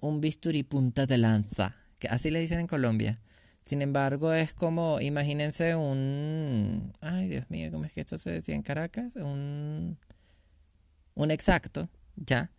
Un 0.00 0.22
bisturí 0.22 0.62
punta 0.62 1.04
de 1.04 1.18
lanza. 1.18 1.76
Que 1.98 2.08
así 2.08 2.30
le 2.30 2.40
dicen 2.40 2.60
en 2.60 2.66
Colombia. 2.66 3.20
Sin 3.66 3.82
embargo, 3.82 4.32
es 4.32 4.54
como. 4.54 5.02
Imagínense 5.02 5.76
un. 5.76 6.94
Ay, 7.02 7.28
Dios 7.28 7.50
mío, 7.50 7.70
¿cómo 7.70 7.84
es 7.84 7.92
que 7.92 8.00
esto 8.00 8.16
se 8.16 8.30
decía 8.30 8.54
en 8.54 8.62
Caracas? 8.62 9.16
Un. 9.16 9.98
Un 11.14 11.30
exacto, 11.30 11.90
ya. 12.16 12.50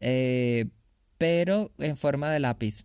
Eh, 0.00 0.66
pero 1.16 1.72
en 1.78 1.96
forma 1.96 2.30
de 2.30 2.40
lápiz. 2.40 2.84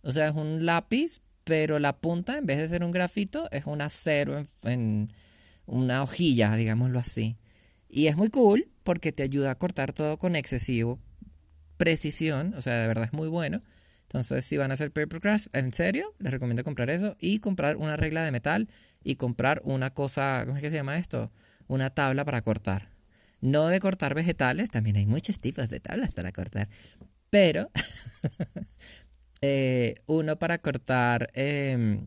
O 0.00 0.10
sea, 0.10 0.28
es 0.28 0.34
un 0.34 0.64
lápiz, 0.64 1.20
pero 1.44 1.78
la 1.78 1.98
punta, 1.98 2.38
en 2.38 2.46
vez 2.46 2.56
de 2.56 2.66
ser 2.66 2.82
un 2.82 2.92
grafito, 2.92 3.50
es 3.50 3.66
un 3.66 3.82
acero 3.82 4.38
en, 4.38 4.46
en 4.62 5.08
una 5.66 6.02
hojilla, 6.02 6.56
digámoslo 6.56 6.98
así. 6.98 7.36
Y 7.94 8.06
es 8.06 8.16
muy 8.16 8.30
cool 8.30 8.68
porque 8.84 9.12
te 9.12 9.22
ayuda 9.22 9.50
a 9.50 9.54
cortar 9.58 9.92
todo 9.92 10.16
con 10.16 10.34
excesivo 10.34 10.98
precisión, 11.76 12.54
o 12.54 12.62
sea, 12.62 12.80
de 12.80 12.86
verdad 12.88 13.04
es 13.04 13.12
muy 13.12 13.28
bueno. 13.28 13.60
Entonces, 14.04 14.46
si 14.46 14.56
van 14.56 14.70
a 14.70 14.74
hacer 14.74 14.92
paper 14.92 15.20
en 15.52 15.72
serio, 15.74 16.14
les 16.18 16.32
recomiendo 16.32 16.64
comprar 16.64 16.88
eso 16.88 17.16
y 17.20 17.40
comprar 17.40 17.76
una 17.76 17.98
regla 17.98 18.24
de 18.24 18.32
metal 18.32 18.70
y 19.04 19.16
comprar 19.16 19.60
una 19.64 19.90
cosa, 19.90 20.44
¿cómo 20.46 20.56
es 20.56 20.62
que 20.62 20.70
se 20.70 20.76
llama 20.76 20.96
esto? 20.96 21.30
Una 21.68 21.90
tabla 21.90 22.24
para 22.24 22.40
cortar. 22.40 22.88
No 23.42 23.68
de 23.68 23.78
cortar 23.78 24.14
vegetales, 24.14 24.70
también 24.70 24.96
hay 24.96 25.04
muchos 25.04 25.38
tipos 25.38 25.68
de 25.68 25.80
tablas 25.80 26.14
para 26.14 26.32
cortar, 26.32 26.70
pero 27.28 27.70
eh, 29.42 29.96
uno 30.06 30.38
para 30.38 30.58
cortar, 30.58 31.30
em, 31.34 32.06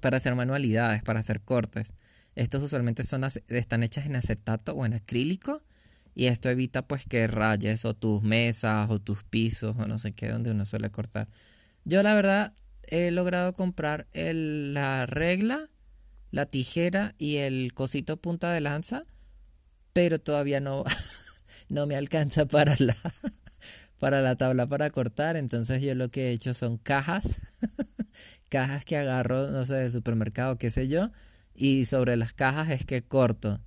para 0.00 0.18
hacer 0.18 0.36
manualidades, 0.36 1.02
para 1.02 1.18
hacer 1.18 1.40
cortes. 1.40 1.92
Estos 2.36 2.62
usualmente 2.62 3.02
son, 3.02 3.24
están 3.48 3.82
hechas 3.82 4.06
en 4.06 4.14
acetato 4.14 4.74
o 4.74 4.86
en 4.86 4.94
acrílico 4.94 5.62
y 6.14 6.26
esto 6.26 6.48
evita 6.48 6.86
pues 6.86 7.04
que 7.06 7.26
rayes 7.26 7.84
o 7.84 7.94
tus 7.94 8.22
mesas 8.22 8.88
o 8.90 9.00
tus 9.00 9.24
pisos 9.24 9.74
o 9.76 9.86
no 9.86 9.98
sé 9.98 10.12
qué 10.12 10.28
donde 10.28 10.50
uno 10.50 10.64
suele 10.64 10.90
cortar. 10.90 11.28
Yo 11.84 12.02
la 12.02 12.14
verdad 12.14 12.52
he 12.82 13.10
logrado 13.10 13.54
comprar 13.54 14.06
la 14.12 15.06
regla, 15.06 15.68
la 16.30 16.46
tijera 16.46 17.14
y 17.18 17.36
el 17.36 17.72
cosito 17.74 18.18
punta 18.18 18.52
de 18.52 18.60
lanza, 18.60 19.02
pero 19.92 20.18
todavía 20.20 20.60
no 20.60 20.84
no 21.68 21.86
me 21.86 21.96
alcanza 21.96 22.46
para 22.46 22.76
la, 22.78 22.96
para 23.98 24.20
la 24.20 24.36
tabla 24.36 24.66
para 24.66 24.90
cortar, 24.90 25.36
entonces 25.36 25.82
yo 25.82 25.94
lo 25.94 26.10
que 26.10 26.28
he 26.28 26.32
hecho 26.32 26.54
son 26.54 26.76
cajas, 26.76 27.38
cajas 28.48 28.84
que 28.84 28.96
agarro, 28.96 29.50
no 29.50 29.64
sé, 29.64 29.74
del 29.74 29.92
supermercado, 29.92 30.58
qué 30.58 30.70
sé 30.70 30.88
yo, 30.88 31.10
y 31.56 31.86
sobre 31.86 32.16
las 32.16 32.32
cajas 32.32 32.70
es 32.70 32.84
que 32.84 33.02
corto. 33.02 33.60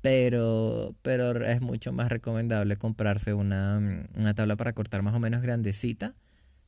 Pero, 0.00 0.96
pero 1.02 1.44
es 1.46 1.60
mucho 1.60 1.92
más 1.92 2.10
recomendable 2.10 2.76
comprarse 2.76 3.34
una, 3.34 3.78
una 4.16 4.34
tabla 4.34 4.56
para 4.56 4.72
cortar 4.72 5.02
más 5.02 5.14
o 5.14 5.20
menos 5.20 5.42
grandecita 5.42 6.14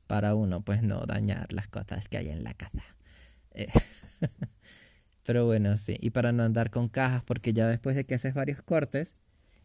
para 0.07 0.35
uno 0.35 0.61
pues 0.61 0.83
no 0.83 1.05
dañar 1.07 1.53
las 1.53 1.68
cosas 1.68 2.09
que 2.09 2.18
hay 2.18 2.29
en 2.29 2.44
la 2.44 2.55
casa. 2.55 2.85
Eh, 3.53 3.68
pero 5.24 5.46
bueno, 5.46 5.77
sí, 5.77 5.96
y 6.00 6.11
para 6.11 6.33
no 6.33 6.44
andar 6.44 6.70
con 6.70 6.88
cajas 6.88 7.22
porque 7.24 7.53
ya 7.53 7.66
después 7.66 7.96
de 7.96 8.05
que 8.05 8.14
haces 8.14 8.35
varios 8.35 8.62
cortes 8.62 9.16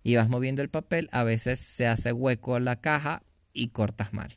y 0.04 0.16
vas 0.16 0.30
moviendo 0.30 0.62
el 0.62 0.70
papel, 0.70 1.10
a 1.12 1.24
veces 1.24 1.60
se 1.60 1.86
hace 1.88 2.14
hueco 2.14 2.60
la 2.60 2.82
caja 2.82 3.24
y 3.54 3.70
cortas 3.70 4.14
mal. 4.14 4.34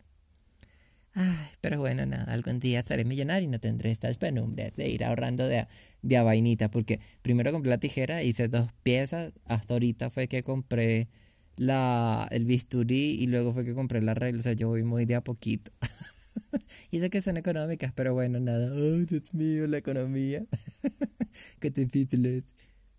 Ay, 1.15 1.49
pero 1.61 1.79
bueno, 1.79 2.07
nada, 2.07 2.25
algún 2.33 2.59
día 2.59 2.83
seré 2.83 3.05
millonario 3.05 3.47
y 3.47 3.51
no 3.51 3.61
tendré 3.61 3.91
estas 3.91 4.17
penumbres 4.17 4.75
de 4.77 4.89
ir 4.89 5.05
ahorrando 5.05 5.47
de, 5.47 5.67
de 6.01 6.17
a 6.17 6.23
vainita, 6.23 6.71
porque 6.71 7.01
primero 7.21 7.53
compré 7.53 7.69
la 7.71 7.79
tijera, 7.79 8.23
hice 8.23 8.49
dos 8.49 8.73
piezas, 8.83 9.33
hasta 9.45 9.75
ahorita 9.75 10.11
fue 10.11 10.27
que 10.29 10.43
compré 10.43 11.09
la, 11.57 12.29
el 12.31 12.47
bisturí 12.47 13.17
y 13.21 13.27
luego 13.27 13.53
fue 13.53 13.65
que 13.65 13.75
compré 13.75 14.01
la 14.01 14.15
regla, 14.15 14.41
o 14.41 14.43
sea, 14.43 14.55
yo 14.55 14.69
voy 14.69 14.85
muy 14.85 15.05
de 15.05 15.17
a 15.17 15.21
poquito. 15.23 15.71
y 16.91 17.01
sé 17.01 17.11
que 17.11 17.21
son 17.21 17.37
económicas, 17.37 17.93
pero 17.95 18.15
bueno, 18.15 18.41
nada, 18.41 18.73
ay, 18.75 19.05
Dios 19.05 19.35
mío, 19.35 19.67
la 19.67 19.79
economía, 19.79 20.47
qué 21.61 21.71
difícil 21.71 22.25
es, 22.25 22.45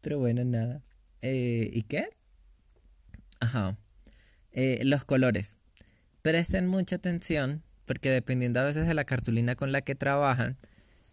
pero 0.02 0.20
bueno, 0.20 0.44
nada. 0.46 0.84
Eh, 1.22 1.72
¿Y 1.74 1.82
qué? 1.84 2.10
Ajá, 3.40 3.76
eh, 4.52 4.82
los 4.84 5.04
colores. 5.04 5.58
Presten 6.22 6.68
mucha 6.68 6.98
atención 6.98 7.64
porque 7.94 8.10
dependiendo 8.10 8.60
a 8.60 8.64
veces 8.64 8.88
de 8.88 8.96
la 8.96 9.04
cartulina 9.06 9.54
con 9.54 9.72
la 9.72 9.82
que 9.82 9.94
trabajan, 9.94 10.58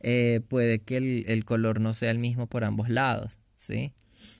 eh, 0.01 0.41
puede 0.49 0.79
que 0.79 0.97
el, 0.97 1.45
color 1.45 1.79
no 1.79 1.93
sea 1.93 2.11
el 2.11 2.19
mismo 2.19 2.47
por 2.47 2.65
ambos 2.65 2.89
lados, 2.89 3.39
¿sí? 3.55 3.93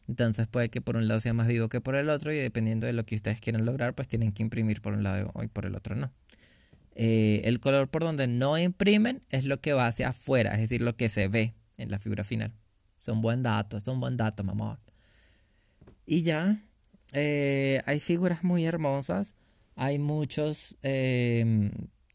Entonces 0.09 0.47
puede 0.47 0.71
que 0.71 0.81
por 0.81 0.97
un 0.97 1.07
lado 1.07 1.21
sea 1.21 1.35
más 1.35 1.49
vivo 1.49 1.69
que 1.69 1.83
por 1.83 1.97
el 1.97 2.09
otro 2.09 2.33
y 2.33 2.39
dependiendo 2.39 2.87
de 2.87 2.95
lo 2.95 3.05
que 3.05 3.15
ustedes 3.15 3.43
quieran 3.43 3.67
lograr, 3.67 3.95
pues 3.95 4.09
tienen 4.09 4.33
que 4.33 4.43
imprimir 4.43 4.81
por 4.81 4.95
un 4.95 5.03
lado 5.03 5.31
y 5.43 5.49
por 5.49 5.67
el 5.67 5.75
otro 5.75 5.97
no. 5.97 6.15
Eh, 6.95 7.43
el 7.45 7.61
color 7.61 7.89
por 7.89 8.05
donde 8.05 8.27
no 8.27 8.57
imprimen 8.57 9.23
es 9.29 9.45
lo 9.45 9.61
que 9.61 9.75
va 9.75 9.87
hacia 9.87 10.09
afuera, 10.09 10.55
es 10.55 10.61
decir, 10.61 10.81
lo 10.81 10.97
que 10.97 11.11
se 11.11 11.29
ve 11.29 11.53
en 11.77 11.91
la 11.91 11.99
figura 11.99 12.25
final. 12.25 12.55
Es 12.99 13.09
un 13.09 13.21
buen 13.21 13.43
dato, 13.43 13.77
es 13.77 13.87
un 13.87 14.01
buen 14.01 14.17
dato, 14.17 14.45
mamá. 14.45 14.79
Y 16.07 16.23
ya, 16.23 16.65
eh, 17.13 17.83
hay 17.85 18.01
figuras 18.01 18.45
muy 18.45 18.65
hermosas, 18.65 19.35
hay 19.77 19.99
muchos 19.99 20.79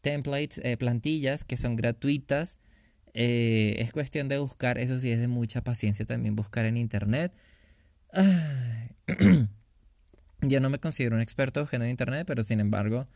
templates, 0.06 0.60
eh, 0.62 0.76
plantillas 0.76 1.42
que 1.42 1.56
son 1.56 1.74
gratuitas. 1.74 2.58
Eh, 3.12 3.74
es 3.78 3.90
cuestión 3.90 4.28
de 4.28 4.38
buscar, 4.38 4.78
eso 4.78 4.96
sí 4.98 5.10
es 5.10 5.18
de 5.18 5.26
mucha 5.26 5.64
paciencia 5.64 6.06
también 6.06 6.36
buscar 6.36 6.64
en 6.64 6.76
internet. 6.76 7.32
Yo 10.42 10.60
no 10.60 10.70
me 10.70 10.78
considero 10.78 11.16
un 11.16 11.22
experto 11.22 11.66
en 11.72 11.86
internet, 11.86 12.24
pero 12.24 12.44
sin 12.44 12.60
embargo 12.60 13.08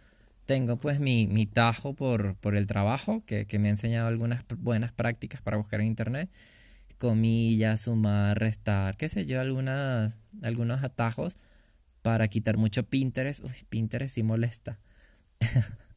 tengo 0.46 0.78
pues 0.78 0.98
mi, 0.98 1.28
mi 1.28 1.46
tajo 1.46 1.94
por, 1.94 2.34
por, 2.34 2.56
el 2.56 2.66
trabajo 2.66 3.20
que, 3.24 3.46
que, 3.46 3.60
me 3.60 3.68
ha 3.68 3.70
enseñado 3.70 4.08
algunas 4.08 4.42
buenas 4.58 4.90
prácticas 4.90 5.40
para 5.42 5.58
buscar 5.58 5.80
en 5.80 5.86
internet. 5.86 6.28
Comillas, 6.98 7.82
sumar, 7.82 8.36
restar, 8.40 8.96
qué 8.96 9.08
sé 9.08 9.26
yo, 9.26 9.40
algunas, 9.40 10.18
algunos 10.42 10.82
atajos 10.82 11.36
para 12.02 12.26
quitar 12.26 12.56
mucho 12.56 12.82
Pinterest. 12.82 13.44
Uy, 13.44 13.54
Pinterest 13.68 14.12
sí 14.16 14.24
molesta. 14.24 14.80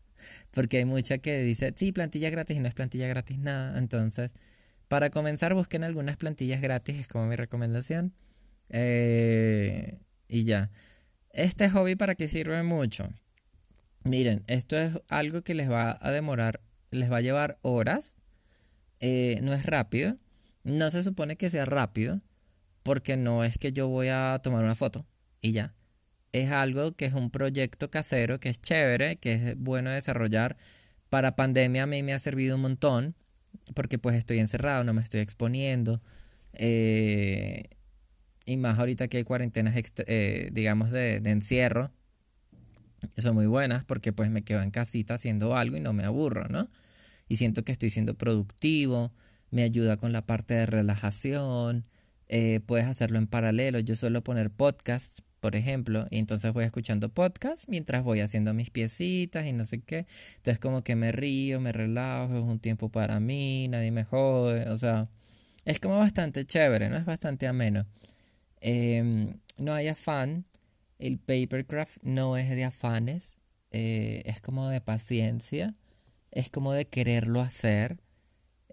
porque 0.52 0.78
hay 0.78 0.86
mucha 0.86 1.18
que 1.18 1.42
dice, 1.44 1.74
sí, 1.76 1.92
plantilla 1.92 2.30
gratis 2.30 2.58
y 2.58 2.60
no 2.60 2.68
es 2.68 2.74
plantilla 2.74 3.08
gratis 3.08 3.38
nada. 3.40 3.78
Entonces, 3.78 4.32
para 4.88 5.10
comenzar, 5.10 5.54
busquen 5.54 5.84
algunas 5.84 6.18
plantillas 6.18 6.62
gratis, 6.62 6.98
es 6.98 7.08
como 7.08 7.26
mi 7.28 7.36
recomendación. 7.36 8.14
Eh, 8.70 10.00
y 10.28 10.44
ya. 10.44 10.72
Este 11.32 11.70
hobby 11.70 11.96
para 11.96 12.16
qué 12.16 12.28
sirve 12.28 12.64
mucho. 12.64 13.10
Miren, 14.04 14.44
esto 14.48 14.78
es 14.78 14.94
algo 15.08 15.42
que 15.42 15.56
les 15.56 15.72
va 15.72 15.98
a 16.00 16.12
demorar, 16.12 16.62
les 16.92 17.12
va 17.12 17.18
a 17.18 17.22
llevar 17.22 17.58
horas. 17.62 18.16
Eh, 19.00 19.40
no 19.42 19.54
es 19.54 19.66
rápido. 19.66 20.18
No 20.64 20.90
se 20.90 21.04
supone 21.04 21.36
que 21.36 21.50
sea 21.50 21.66
rápido, 21.66 22.20
porque 22.84 23.18
no 23.18 23.44
es 23.44 23.58
que 23.58 23.74
yo 23.74 23.90
voy 23.90 24.08
a 24.10 24.40
tomar 24.44 24.64
una 24.64 24.76
foto 24.76 25.06
y 25.42 25.52
ya 25.52 25.74
es 26.34 26.52
algo 26.52 26.94
que 26.94 27.06
es 27.06 27.14
un 27.14 27.30
proyecto 27.30 27.90
casero, 27.92 28.40
que 28.40 28.50
es 28.50 28.62
chévere, 28.62 29.18
que 29.18 29.34
es 29.34 29.58
bueno 29.58 29.92
desarrollar. 29.92 30.58
Para 31.10 31.36
pandemia 31.36 31.84
a 31.84 31.88
mí 31.88 32.04
me 32.04 32.14
ha 32.14 32.20
servido 32.20 32.56
un 32.56 32.64
montón, 32.64 33.16
porque 33.76 34.00
pues 34.00 34.18
estoy 34.18 34.40
encerrado, 34.40 34.84
no 34.84 34.94
me 34.94 35.02
estoy 35.02 35.22
exponiendo. 35.22 36.02
Eh, 36.54 37.70
y 38.46 38.58
más 38.58 38.80
ahorita 38.80 39.08
que 39.08 39.18
hay 39.18 39.24
cuarentenas, 39.24 39.76
eh, 40.08 40.50
digamos, 40.52 40.92
de, 40.92 41.18
encierro, 41.18 41.92
son 43.18 43.36
muy 43.36 43.46
buenas 43.46 43.84
porque 43.84 44.12
pues 44.12 44.32
me 44.32 44.44
quedo 44.44 44.62
en 44.62 44.72
casita 44.72 45.16
haciendo 45.16 45.56
algo 45.56 45.78
y 45.78 45.82
no 45.82 45.94
me 45.94 46.04
aburro, 46.04 46.48
¿no? 46.50 46.68
Y 47.28 47.36
siento 47.36 47.64
que 47.64 47.72
estoy 47.72 47.90
siendo 47.92 48.16
productivo, 48.16 49.14
me 49.52 49.64
ayuda 49.64 49.98
con 49.98 50.12
la 50.14 50.26
parte 50.26 50.56
de 50.56 50.66
relajación, 50.66 51.86
eh, 52.28 52.60
puedes 52.66 52.88
hacerlo 52.88 53.20
en 53.20 53.28
paralelo. 53.28 53.80
Yo 53.80 53.96
suelo 53.96 54.24
poner 54.24 54.50
podcasts 54.52 55.24
por 55.44 55.58
ejemplo, 55.58 56.08
y 56.10 56.20
entonces 56.20 56.54
voy 56.54 56.64
escuchando 56.64 57.10
podcast 57.10 57.66
mientras 57.68 58.02
voy 58.02 58.22
haciendo 58.22 58.54
mis 58.54 58.70
piecitas 58.70 59.46
y 59.46 59.52
no 59.52 59.66
sé 59.66 59.82
qué. 59.82 60.06
Entonces 60.38 60.58
como 60.58 60.86
que 60.86 60.96
me 60.96 61.12
río, 61.12 61.60
me 61.60 61.74
relajo, 61.74 62.38
es 62.38 62.44
un 62.46 62.60
tiempo 62.60 62.88
para 62.88 63.20
mí, 63.20 63.68
nadie 63.68 63.92
me 63.92 64.06
jode, 64.06 64.70
o 64.70 64.78
sea, 64.78 65.10
es 65.66 65.82
como 65.82 65.98
bastante 66.00 66.46
chévere, 66.46 66.88
¿no? 66.88 66.96
Es 66.96 67.04
bastante 67.04 67.46
ameno. 67.46 67.86
Em, 68.62 69.34
no 69.58 69.74
hay 69.74 69.90
afán, 69.90 70.46
el 70.98 71.20
papercraft 71.20 71.98
no 72.04 72.38
es 72.38 72.50
de 72.50 72.64
afanes, 72.64 73.38
eh, 73.72 74.24
es 74.26 74.40
como 74.40 74.70
de 74.70 74.80
paciencia, 74.80 75.74
es 76.32 76.50
como 76.50 76.72
de 76.72 76.86
quererlo 76.86 77.42
hacer 77.42 77.98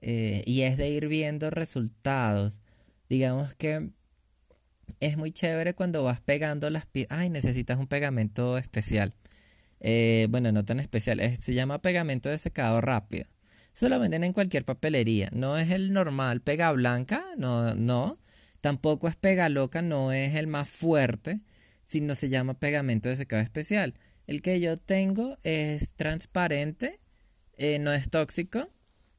eh, 0.02 0.44
y 0.46 0.62
es 0.62 0.76
de 0.76 0.88
ir 0.90 1.08
viendo 1.08 1.50
resultados. 1.50 2.60
Digamos 3.08 3.56
que 3.56 3.90
es 5.00 5.16
muy 5.16 5.32
chévere 5.32 5.74
cuando 5.74 6.02
vas 6.02 6.20
pegando 6.20 6.70
las 6.70 6.86
piezas. 6.86 7.18
Ay, 7.18 7.30
necesitas 7.30 7.78
un 7.78 7.86
pegamento 7.86 8.58
especial. 8.58 9.14
Eh, 9.80 10.26
bueno, 10.30 10.52
no 10.52 10.64
tan 10.64 10.80
especial. 10.80 11.20
se 11.36 11.54
llama 11.54 11.80
pegamento 11.82 12.28
de 12.28 12.38
secado 12.38 12.80
rápido. 12.80 13.26
Eso 13.74 13.88
lo 13.88 13.98
venden 13.98 14.24
en 14.24 14.32
cualquier 14.32 14.64
papelería. 14.64 15.30
No 15.32 15.56
es 15.56 15.70
el 15.70 15.92
normal 15.92 16.42
pega 16.42 16.72
blanca, 16.72 17.24
no, 17.36 17.74
no. 17.74 18.18
Tampoco 18.60 19.08
es 19.08 19.16
pega 19.16 19.48
loca, 19.48 19.80
no 19.80 20.12
es 20.12 20.34
el 20.34 20.46
más 20.46 20.68
fuerte, 20.68 21.40
sino 21.84 22.14
se 22.14 22.28
llama 22.28 22.54
pegamento 22.54 23.08
de 23.08 23.16
secado 23.16 23.42
especial. 23.42 23.94
El 24.26 24.42
que 24.42 24.60
yo 24.60 24.76
tengo 24.76 25.38
es 25.44 25.94
transparente, 25.94 27.00
eh, 27.56 27.78
no 27.78 27.92
es 27.92 28.10
tóxico. 28.10 28.70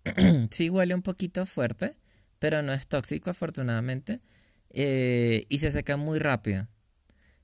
sí 0.52 0.70
huele 0.70 0.94
un 0.96 1.02
poquito 1.02 1.46
fuerte, 1.46 1.94
pero 2.40 2.62
no 2.62 2.74
es 2.74 2.88
tóxico 2.88 3.32
afortunadamente. 3.32 4.20
Eh, 4.74 5.46
y 5.50 5.60
se 5.60 5.72
seca 5.72 5.98
muy 5.98 6.20
rápido. 6.20 6.68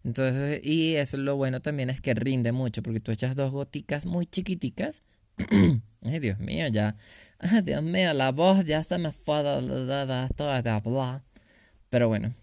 Entonces, 0.03 0.61
y 0.63 0.95
eso 0.95 1.17
lo 1.17 1.35
bueno 1.35 1.61
también 1.61 1.89
es 1.89 1.99
que 1.99 2.13
rinde 2.13 2.51
mucho, 2.53 2.81
porque 2.81 2.99
tú 3.01 3.11
echas 3.11 3.35
dos 3.35 3.51
goticas 3.51 4.05
muy 4.05 4.25
chiquiticas. 4.25 5.01
Ay, 6.01 6.19
Dios 6.19 6.39
mío, 6.39 6.67
ya. 6.69 6.95
Ay, 7.39 7.61
Dios 7.61 7.83
mío, 7.83 8.13
la 8.13 8.31
voz 8.31 8.63
ya 8.65 8.83
se 8.83 8.97
me 8.97 9.11
fue 9.11 9.43
toda 9.43 10.61
de 10.61 10.69
hablar. 10.69 11.23
Pero 11.89 12.07
bueno, 12.07 12.33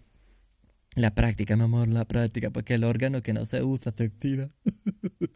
la 0.95 1.13
práctica, 1.15 1.55
mi 1.55 1.63
amor, 1.63 1.87
la 1.87 2.05
práctica, 2.05 2.51
porque 2.51 2.75
el 2.75 2.83
órgano 2.83 3.21
que 3.23 3.33
no 3.33 3.45
se 3.45 3.63
usa 3.63 3.91
se 3.95 4.03
activa. 4.03 4.49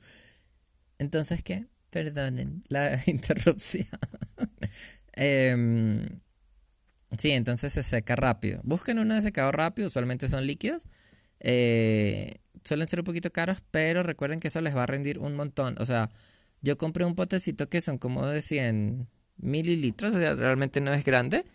Entonces, 0.99 1.41
¿qué? 1.43 1.65
Perdonen 1.89 2.63
la 2.69 3.01
interrupción. 3.07 3.87
eh, 5.15 6.19
Sí, 7.17 7.31
entonces 7.31 7.73
se 7.73 7.83
seca 7.83 8.15
rápido. 8.15 8.61
Busquen 8.63 8.99
una 8.99 9.15
de 9.15 9.21
secado 9.21 9.51
rápido, 9.51 9.87
usualmente 9.87 10.27
son 10.27 10.45
líquidos. 10.45 10.83
Eh, 11.39 12.39
suelen 12.63 12.87
ser 12.87 12.99
un 12.99 13.05
poquito 13.05 13.31
caros, 13.31 13.59
pero 13.71 14.03
recuerden 14.03 14.39
que 14.39 14.49
eso 14.49 14.61
les 14.61 14.75
va 14.75 14.83
a 14.83 14.85
rendir 14.85 15.19
un 15.19 15.35
montón. 15.35 15.75
O 15.79 15.85
sea, 15.85 16.09
yo 16.61 16.77
compré 16.77 17.05
un 17.05 17.15
potecito 17.15 17.69
que 17.69 17.81
son 17.81 17.97
como 17.97 18.25
de 18.27 18.41
100 18.41 19.07
mililitros, 19.37 20.15
o 20.15 20.19
sea, 20.19 20.35
realmente 20.35 20.81
no 20.81 20.93
es 20.93 21.03
grande. 21.03 21.45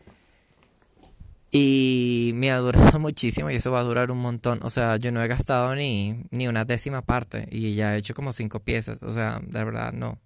Y 1.50 2.32
me 2.34 2.50
ha 2.50 2.58
durado 2.58 2.98
muchísimo 2.98 3.48
y 3.50 3.56
eso 3.56 3.70
va 3.70 3.80
a 3.80 3.84
durar 3.84 4.10
un 4.10 4.18
montón. 4.18 4.58
O 4.62 4.70
sea, 4.70 4.96
yo 4.96 5.12
no 5.12 5.22
he 5.22 5.28
gastado 5.28 5.74
ni, 5.76 6.24
ni 6.30 6.48
una 6.48 6.64
décima 6.64 7.02
parte 7.02 7.46
y 7.50 7.74
ya 7.76 7.94
he 7.94 7.98
hecho 7.98 8.14
como 8.14 8.32
cinco 8.32 8.60
piezas. 8.60 8.98
O 9.02 9.12
sea, 9.12 9.40
de 9.40 9.64
verdad, 9.64 9.92
no. 9.92 10.18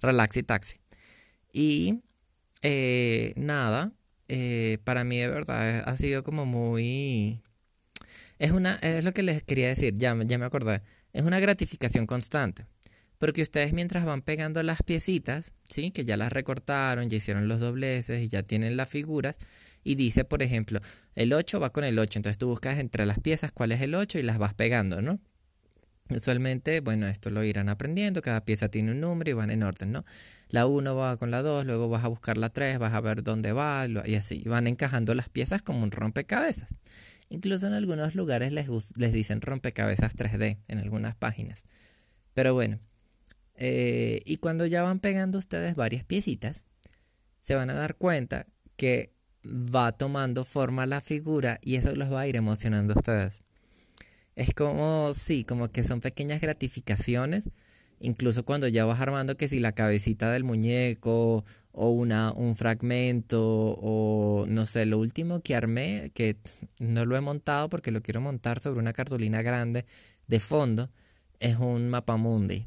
Relax 0.00 0.36
y 0.36 0.42
taxi. 0.44 0.76
Y 1.52 2.02
eh, 2.62 3.32
nada, 3.36 3.92
eh, 4.32 4.78
para 4.84 5.02
mí 5.02 5.18
de 5.18 5.28
verdad 5.28 5.82
ha 5.84 5.96
sido 5.96 6.22
como 6.22 6.46
muy... 6.46 7.40
Es, 8.38 8.52
una, 8.52 8.76
es 8.76 9.04
lo 9.04 9.12
que 9.12 9.24
les 9.24 9.42
quería 9.42 9.66
decir, 9.66 9.94
ya, 9.96 10.16
ya 10.24 10.38
me 10.38 10.44
acordé. 10.44 10.82
Es 11.12 11.24
una 11.24 11.40
gratificación 11.40 12.06
constante. 12.06 12.64
Porque 13.18 13.42
ustedes 13.42 13.72
mientras 13.72 14.04
van 14.04 14.22
pegando 14.22 14.62
las 14.62 14.84
piecitas, 14.84 15.52
¿sí? 15.68 15.90
Que 15.90 16.04
ya 16.04 16.16
las 16.16 16.32
recortaron, 16.32 17.10
ya 17.10 17.16
hicieron 17.16 17.48
los 17.48 17.58
dobleces 17.58 18.22
y 18.22 18.28
ya 18.28 18.44
tienen 18.44 18.76
las 18.76 18.88
figuras. 18.88 19.36
Y 19.82 19.96
dice, 19.96 20.24
por 20.24 20.42
ejemplo, 20.42 20.80
el 21.16 21.32
8 21.32 21.58
va 21.58 21.70
con 21.70 21.82
el 21.82 21.98
8. 21.98 22.20
Entonces 22.20 22.38
tú 22.38 22.46
buscas 22.46 22.78
entre 22.78 23.06
las 23.06 23.18
piezas 23.18 23.50
cuál 23.50 23.72
es 23.72 23.82
el 23.82 23.96
8 23.96 24.20
y 24.20 24.22
las 24.22 24.38
vas 24.38 24.54
pegando, 24.54 25.02
¿no? 25.02 25.18
Usualmente, 26.10 26.80
bueno, 26.80 27.06
esto 27.06 27.30
lo 27.30 27.44
irán 27.44 27.68
aprendiendo, 27.68 28.20
cada 28.20 28.44
pieza 28.44 28.68
tiene 28.68 28.92
un 28.92 29.00
número 29.00 29.30
y 29.30 29.34
van 29.34 29.50
en 29.50 29.62
orden, 29.62 29.92
¿no? 29.92 30.04
La 30.48 30.66
1 30.66 30.96
va 30.96 31.16
con 31.16 31.30
la 31.30 31.42
2, 31.42 31.64
luego 31.64 31.88
vas 31.88 32.04
a 32.04 32.08
buscar 32.08 32.36
la 32.36 32.50
3, 32.50 32.78
vas 32.78 32.92
a 32.94 33.00
ver 33.00 33.22
dónde 33.22 33.52
va 33.52 33.86
y 34.04 34.16
así. 34.16 34.42
Van 34.46 34.66
encajando 34.66 35.14
las 35.14 35.28
piezas 35.28 35.62
como 35.62 35.82
un 35.84 35.92
rompecabezas. 35.92 36.70
Incluso 37.28 37.68
en 37.68 37.74
algunos 37.74 38.16
lugares 38.16 38.52
les, 38.52 38.66
les 38.96 39.12
dicen 39.12 39.40
rompecabezas 39.40 40.16
3D, 40.16 40.58
en 40.66 40.78
algunas 40.78 41.14
páginas. 41.14 41.64
Pero 42.34 42.54
bueno, 42.54 42.80
eh, 43.54 44.22
y 44.24 44.38
cuando 44.38 44.66
ya 44.66 44.82
van 44.82 44.98
pegando 44.98 45.38
ustedes 45.38 45.76
varias 45.76 46.04
piecitas, 46.04 46.66
se 47.38 47.54
van 47.54 47.70
a 47.70 47.74
dar 47.74 47.94
cuenta 47.96 48.46
que 48.76 49.12
va 49.44 49.92
tomando 49.92 50.44
forma 50.44 50.86
la 50.86 51.00
figura 51.00 51.60
y 51.62 51.76
eso 51.76 51.94
los 51.94 52.12
va 52.12 52.22
a 52.22 52.26
ir 52.26 52.36
emocionando 52.36 52.94
a 52.94 52.96
ustedes. 52.96 53.42
Es 54.40 54.54
como, 54.54 55.12
sí, 55.12 55.44
como 55.44 55.68
que 55.70 55.84
son 55.84 56.00
pequeñas 56.00 56.40
gratificaciones. 56.40 57.44
Incluso 58.00 58.46
cuando 58.46 58.68
ya 58.68 58.86
vas 58.86 58.98
armando 58.98 59.36
que 59.36 59.48
si 59.48 59.60
la 59.60 59.72
cabecita 59.72 60.32
del 60.32 60.44
muñeco 60.44 61.44
o 61.72 61.90
una, 61.90 62.32
un 62.32 62.54
fragmento 62.56 63.42
o 63.42 64.46
no 64.48 64.64
sé, 64.64 64.86
lo 64.86 64.98
último 64.98 65.40
que 65.42 65.54
armé, 65.54 66.10
que 66.14 66.38
no 66.80 67.04
lo 67.04 67.18
he 67.18 67.20
montado 67.20 67.68
porque 67.68 67.90
lo 67.90 68.00
quiero 68.00 68.22
montar 68.22 68.60
sobre 68.60 68.80
una 68.80 68.94
cartulina 68.94 69.42
grande 69.42 69.84
de 70.26 70.40
fondo, 70.40 70.88
es 71.38 71.58
un 71.58 71.90
mapa 71.90 72.16
mundi. 72.16 72.66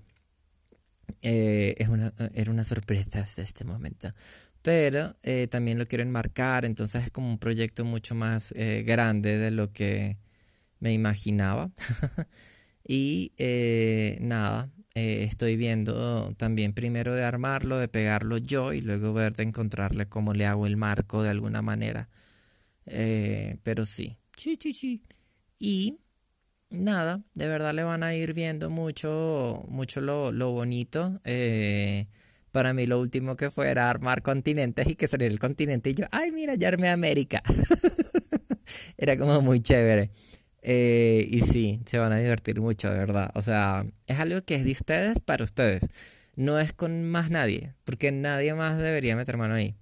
Eh, 1.24 1.74
es 1.80 1.88
una, 1.88 2.14
era 2.36 2.52
una 2.52 2.66
sorpresa 2.66 3.22
hasta 3.22 3.42
este 3.42 3.66
momento. 3.66 4.14
Pero 4.62 5.16
eh, 5.24 5.48
también 5.50 5.80
lo 5.80 5.88
quiero 5.88 6.04
enmarcar, 6.04 6.66
entonces 6.66 7.06
es 7.06 7.10
como 7.12 7.30
un 7.30 7.40
proyecto 7.40 7.84
mucho 7.84 8.14
más 8.14 8.54
eh, 8.56 8.84
grande 8.86 9.40
de 9.40 9.50
lo 9.50 9.74
que 9.74 10.18
me 10.84 10.94
imaginaba. 10.94 11.72
y 12.88 13.32
nada, 14.22 14.70
estoy 14.94 15.56
viendo 15.56 16.34
también 16.38 16.74
primero 16.74 17.14
de 17.14 17.24
armarlo, 17.24 17.78
de 17.78 17.88
pegarlo 17.88 18.38
yo 18.38 18.74
y 18.74 18.82
luego 18.82 19.14
ver 19.14 19.34
de 19.34 19.44
encontrarle 19.44 20.08
cómo 20.08 20.34
le 20.34 20.46
hago 20.46 20.68
el 20.68 20.78
marco 20.78 21.24
de 21.24 21.30
alguna 21.30 21.62
manera. 21.62 22.10
pero 22.86 23.86
sí, 23.86 24.18
sí, 24.38 24.58
sí, 24.60 24.74
sí. 24.74 25.02
Y 25.58 26.00
nada, 26.70 27.24
de 27.36 27.48
verdad 27.48 27.74
le 27.74 27.84
van 27.84 28.04
a 28.04 28.14
ir 28.16 28.34
viendo 28.34 28.70
mucho, 28.70 29.64
mucho 29.70 30.02
lo, 30.02 30.32
lo 30.32 30.52
bonito. 30.52 31.22
Eh, 31.24 32.08
para 32.52 32.74
mí 32.74 32.86
lo 32.86 33.00
último 33.00 33.36
que 33.36 33.50
fue 33.50 33.70
era 33.70 33.90
armar 33.90 34.22
continentes 34.22 34.88
y 34.88 34.96
que 34.96 35.08
saliera 35.08 35.32
el 35.32 35.40
continente 35.40 35.92
y 35.92 35.96
yo, 35.96 36.06
ay 36.12 36.32
mira, 36.32 36.56
ya 36.56 36.68
armé 36.68 36.90
América. 36.90 37.42
era 38.98 39.18
como 39.18 39.42
muy 39.42 39.62
chévere. 39.62 40.12
Eh, 40.64 41.28
y 41.30 41.42
sí, 41.42 41.82
se 41.86 41.98
van 42.00 42.14
a 42.14 42.18
divertir 42.18 42.62
mucho, 42.62 42.90
de 42.90 42.98
verdad. 42.98 43.32
O 43.36 43.42
sea, 43.42 43.86
es 44.08 44.18
algo 44.18 44.42
que 44.44 44.56
es 44.56 44.66
de 44.66 44.72
ustedes 44.72 45.20
para 45.20 45.44
ustedes. 45.44 45.84
No 46.36 46.60
es 46.60 46.74
con 46.74 47.04
más 47.04 47.30
nadie, 47.30 47.74
porque 47.84 48.12
nadie 48.12 48.54
más 48.56 48.78
debería 48.78 49.16
meter 49.16 49.38
mano 49.38 49.56
ahí. 49.56 49.76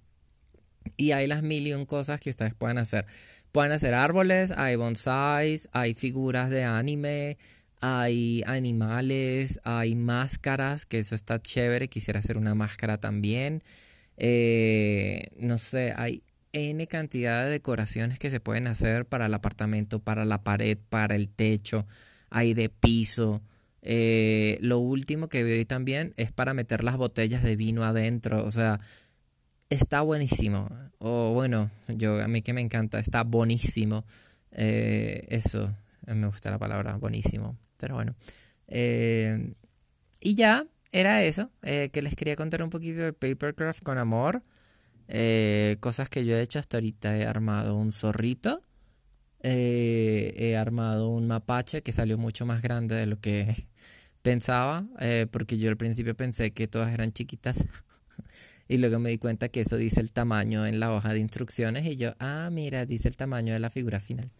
Y 0.96 1.12
hay 1.12 1.26
las 1.28 1.42
mil 1.42 1.66
y 1.66 1.72
un 1.72 1.86
cosas 1.86 2.20
que 2.20 2.30
ustedes 2.30 2.54
pueden 2.54 2.78
hacer. 2.78 3.06
Pueden 3.52 3.72
hacer 3.72 3.94
árboles, 3.94 4.52
hay 4.52 4.76
bonsais, 4.76 5.68
hay 5.72 5.94
figuras 5.94 6.50
de 6.50 6.64
anime, 6.64 7.38
hay 7.80 8.42
animales, 8.46 9.60
hay 9.64 9.94
máscaras, 9.94 10.84
que 10.84 10.98
eso 10.98 11.14
está 11.14 11.40
chévere, 11.40 11.88
quisiera 11.88 12.20
hacer 12.20 12.38
una 12.38 12.54
máscara 12.54 12.98
también. 12.98 13.62
Eh, 14.16 15.28
no 15.36 15.58
sé, 15.58 15.94
hay 15.96 16.22
N 16.52 16.86
cantidad 16.86 17.44
de 17.44 17.50
decoraciones 17.50 18.18
que 18.18 18.30
se 18.30 18.40
pueden 18.40 18.66
hacer 18.66 19.06
para 19.06 19.26
el 19.26 19.34
apartamento, 19.34 20.00
para 20.00 20.24
la 20.24 20.42
pared, 20.42 20.78
para 20.88 21.14
el 21.14 21.28
techo, 21.28 21.86
hay 22.30 22.54
de 22.54 22.68
piso. 22.68 23.42
Eh, 23.82 24.58
lo 24.60 24.78
último 24.78 25.28
que 25.28 25.42
vi 25.42 25.64
también 25.64 26.14
es 26.16 26.30
para 26.30 26.54
meter 26.54 26.84
las 26.84 26.96
botellas 26.96 27.42
de 27.42 27.56
vino 27.56 27.84
adentro, 27.84 28.44
o 28.44 28.50
sea, 28.50 28.80
está 29.70 30.02
buenísimo. 30.02 30.68
O 30.98 31.32
bueno, 31.32 31.70
yo 31.88 32.22
a 32.22 32.28
mí 32.28 32.42
que 32.42 32.52
me 32.52 32.60
encanta, 32.60 33.00
está 33.00 33.24
buenísimo. 33.24 34.04
Eh, 34.52 35.26
eso, 35.28 35.74
me 36.06 36.26
gusta 36.26 36.50
la 36.50 36.58
palabra 36.58 36.96
buenísimo. 36.96 37.56
Pero 37.78 37.94
bueno. 37.94 38.14
Eh, 38.68 39.52
y 40.20 40.34
ya, 40.36 40.66
era 40.92 41.22
eso. 41.24 41.50
Que 41.62 42.02
les 42.02 42.14
quería 42.14 42.36
contar 42.36 42.62
un 42.62 42.70
poquito 42.70 43.00
de 43.00 43.12
Papercraft 43.12 43.82
con 43.82 43.98
amor. 43.98 44.42
Cosas 45.80 46.08
que 46.08 46.24
yo 46.24 46.36
he 46.36 46.42
hecho 46.42 46.58
hasta 46.58 46.78
ahorita. 46.78 47.16
He 47.16 47.26
armado 47.26 47.76
un 47.76 47.92
zorrito. 47.92 48.62
he 49.42 50.56
armado 50.58 51.08
un 51.10 51.26
mapache 51.26 51.82
que 51.82 51.92
salió 51.92 52.18
mucho 52.18 52.46
más 52.46 52.62
grande 52.62 52.94
de 52.94 53.06
lo 53.06 53.20
que 53.20 53.66
pensaba. 54.22 54.86
porque 55.30 55.58
yo 55.58 55.70
al 55.70 55.76
principio 55.76 56.16
pensé 56.16 56.52
que 56.52 56.68
todas 56.68 56.92
eran 56.92 57.12
chiquitas. 57.12 57.64
Y 58.72 58.78
luego 58.78 58.98
me 58.98 59.10
di 59.10 59.18
cuenta 59.18 59.50
que 59.50 59.60
eso 59.60 59.76
dice 59.76 60.00
el 60.00 60.12
tamaño 60.12 60.66
en 60.66 60.80
la 60.80 60.94
hoja 60.94 61.12
de 61.12 61.18
instrucciones 61.18 61.84
y 61.84 61.96
yo, 61.96 62.14
ah, 62.18 62.48
mira, 62.50 62.86
dice 62.86 63.08
el 63.08 63.16
tamaño 63.16 63.52
de 63.52 63.58
la 63.58 63.68
figura 63.68 64.00
final. 64.00 64.30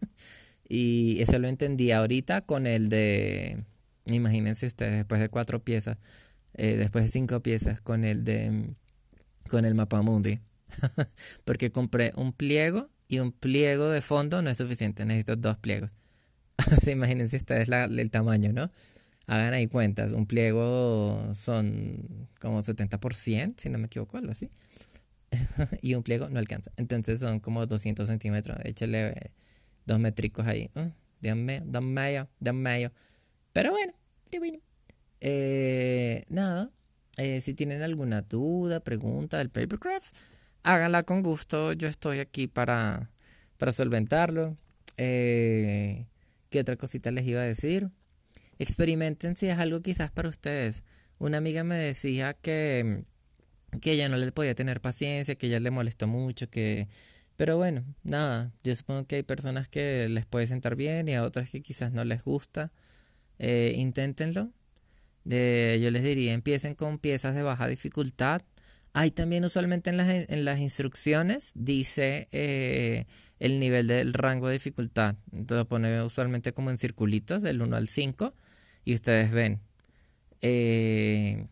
y 0.68 1.20
eso 1.20 1.36
lo 1.40 1.48
entendí 1.48 1.90
ahorita 1.90 2.42
con 2.42 2.68
el 2.68 2.88
de, 2.88 3.64
imagínense 4.06 4.66
ustedes, 4.66 4.98
después 4.98 5.20
de 5.20 5.30
cuatro 5.30 5.64
piezas, 5.64 5.98
eh, 6.54 6.76
después 6.76 7.04
de 7.04 7.10
cinco 7.10 7.40
piezas, 7.40 7.80
con 7.80 8.04
el 8.04 8.22
de, 8.22 8.74
con 9.48 9.64
el 9.64 9.74
mapa 9.74 10.02
mundi. 10.02 10.40
Porque 11.44 11.70
compré 11.70 12.12
un 12.16 12.32
pliego 12.32 12.90
y 13.08 13.18
un 13.18 13.32
pliego 13.32 13.88
de 13.88 14.00
fondo 14.02 14.42
no 14.42 14.50
es 14.50 14.58
suficiente, 14.58 15.04
necesito 15.04 15.36
dos 15.36 15.56
pliegos. 15.56 15.92
imagínense 16.86 17.36
ustedes 17.36 17.68
el 17.68 18.10
tamaño, 18.10 18.52
¿no? 18.52 18.70
hagan 19.30 19.54
ahí 19.54 19.68
cuentas, 19.68 20.10
un 20.10 20.26
pliego 20.26 21.30
son 21.34 22.28
como 22.40 22.62
70%, 22.62 23.54
si 23.58 23.68
no 23.70 23.78
me 23.78 23.86
equivoco, 23.86 24.16
algo 24.16 24.32
así. 24.32 24.50
y 25.82 25.94
un 25.94 26.02
pliego 26.02 26.28
no 26.28 26.40
alcanza. 26.40 26.72
Entonces 26.76 27.20
son 27.20 27.38
como 27.38 27.64
200 27.64 28.08
centímetros. 28.08 28.58
Échale 28.64 29.10
eh, 29.10 29.30
dos 29.86 30.00
métricos 30.00 30.48
ahí. 30.48 30.68
Uh, 30.74 30.90
Dios 31.20 31.36
mío, 31.36 31.62
Dios 31.64 31.84
mío, 31.84 32.28
Dios 32.40 32.54
mío. 32.56 32.92
Pero 33.52 33.70
bueno, 33.70 33.92
eh, 35.20 36.24
nada. 36.28 36.70
Eh, 37.20 37.40
si 37.40 37.54
tienen 37.54 37.82
alguna 37.82 38.22
duda, 38.22 38.80
pregunta 38.80 39.38
del 39.38 39.50
papercraft, 39.50 40.16
háganla 40.62 41.02
con 41.02 41.22
gusto. 41.22 41.72
Yo 41.72 41.88
estoy 41.88 42.18
aquí 42.18 42.46
para, 42.46 43.10
para 43.58 43.72
solventarlo. 43.72 44.56
¿Qué 44.96 46.06
otra 46.60 46.76
cosita 46.76 47.10
les 47.10 47.26
iba 47.26 47.40
a 47.40 47.44
decir? 47.44 47.90
experimenten 48.60 49.36
si 49.36 49.48
es 49.48 49.58
algo 49.58 49.80
quizás 49.80 50.10
para 50.12 50.28
ustedes. 50.28 50.84
Una 51.18 51.38
amiga 51.38 51.64
me 51.64 51.76
decía 51.76 52.34
que, 52.34 53.04
que 53.80 53.92
ella 53.92 54.08
no 54.08 54.16
le 54.18 54.32
podía 54.32 54.54
tener 54.54 54.80
paciencia, 54.80 55.34
que 55.34 55.46
ella 55.48 55.60
le 55.60 55.70
molestó 55.70 56.06
mucho, 56.06 56.48
que... 56.48 56.88
Pero 57.36 57.56
bueno, 57.56 57.84
nada, 58.02 58.52
yo 58.62 58.74
supongo 58.74 59.06
que 59.06 59.16
hay 59.16 59.22
personas 59.22 59.66
que 59.66 60.08
les 60.10 60.26
puede 60.26 60.46
sentar 60.46 60.76
bien 60.76 61.08
y 61.08 61.14
a 61.14 61.24
otras 61.24 61.50
que 61.50 61.62
quizás 61.62 61.90
no 61.90 62.04
les 62.04 62.22
gusta. 62.22 62.70
Eh, 63.38 63.74
inténtenlo. 63.76 64.52
Yo 65.24 65.90
les 65.90 66.02
diría, 66.02 66.32
empiecen 66.32 66.74
con 66.74 66.98
piezas 66.98 67.34
de 67.34 67.42
baja 67.42 67.66
dificultad. 67.66 68.42
Hay 68.92 69.10
también 69.12 69.44
usualmente 69.44 69.90
en 69.90 69.96
las, 69.96 70.08
en 70.08 70.44
las 70.44 70.58
instrucciones 70.58 71.52
dice 71.54 72.28
eh, 72.32 73.06
el 73.38 73.60
nivel 73.60 73.86
del 73.86 74.12
rango 74.12 74.48
de 74.48 74.54
dificultad. 74.54 75.16
Entonces 75.32 75.66
pone 75.66 76.02
usualmente 76.02 76.52
como 76.52 76.70
en 76.70 76.78
circulitos 76.78 77.42
del 77.42 77.62
1 77.62 77.76
al 77.76 77.88
5 77.88 78.34
y 78.84 78.94
ustedes 78.94 79.30
ven. 79.30 79.60
Eh, 80.42 81.46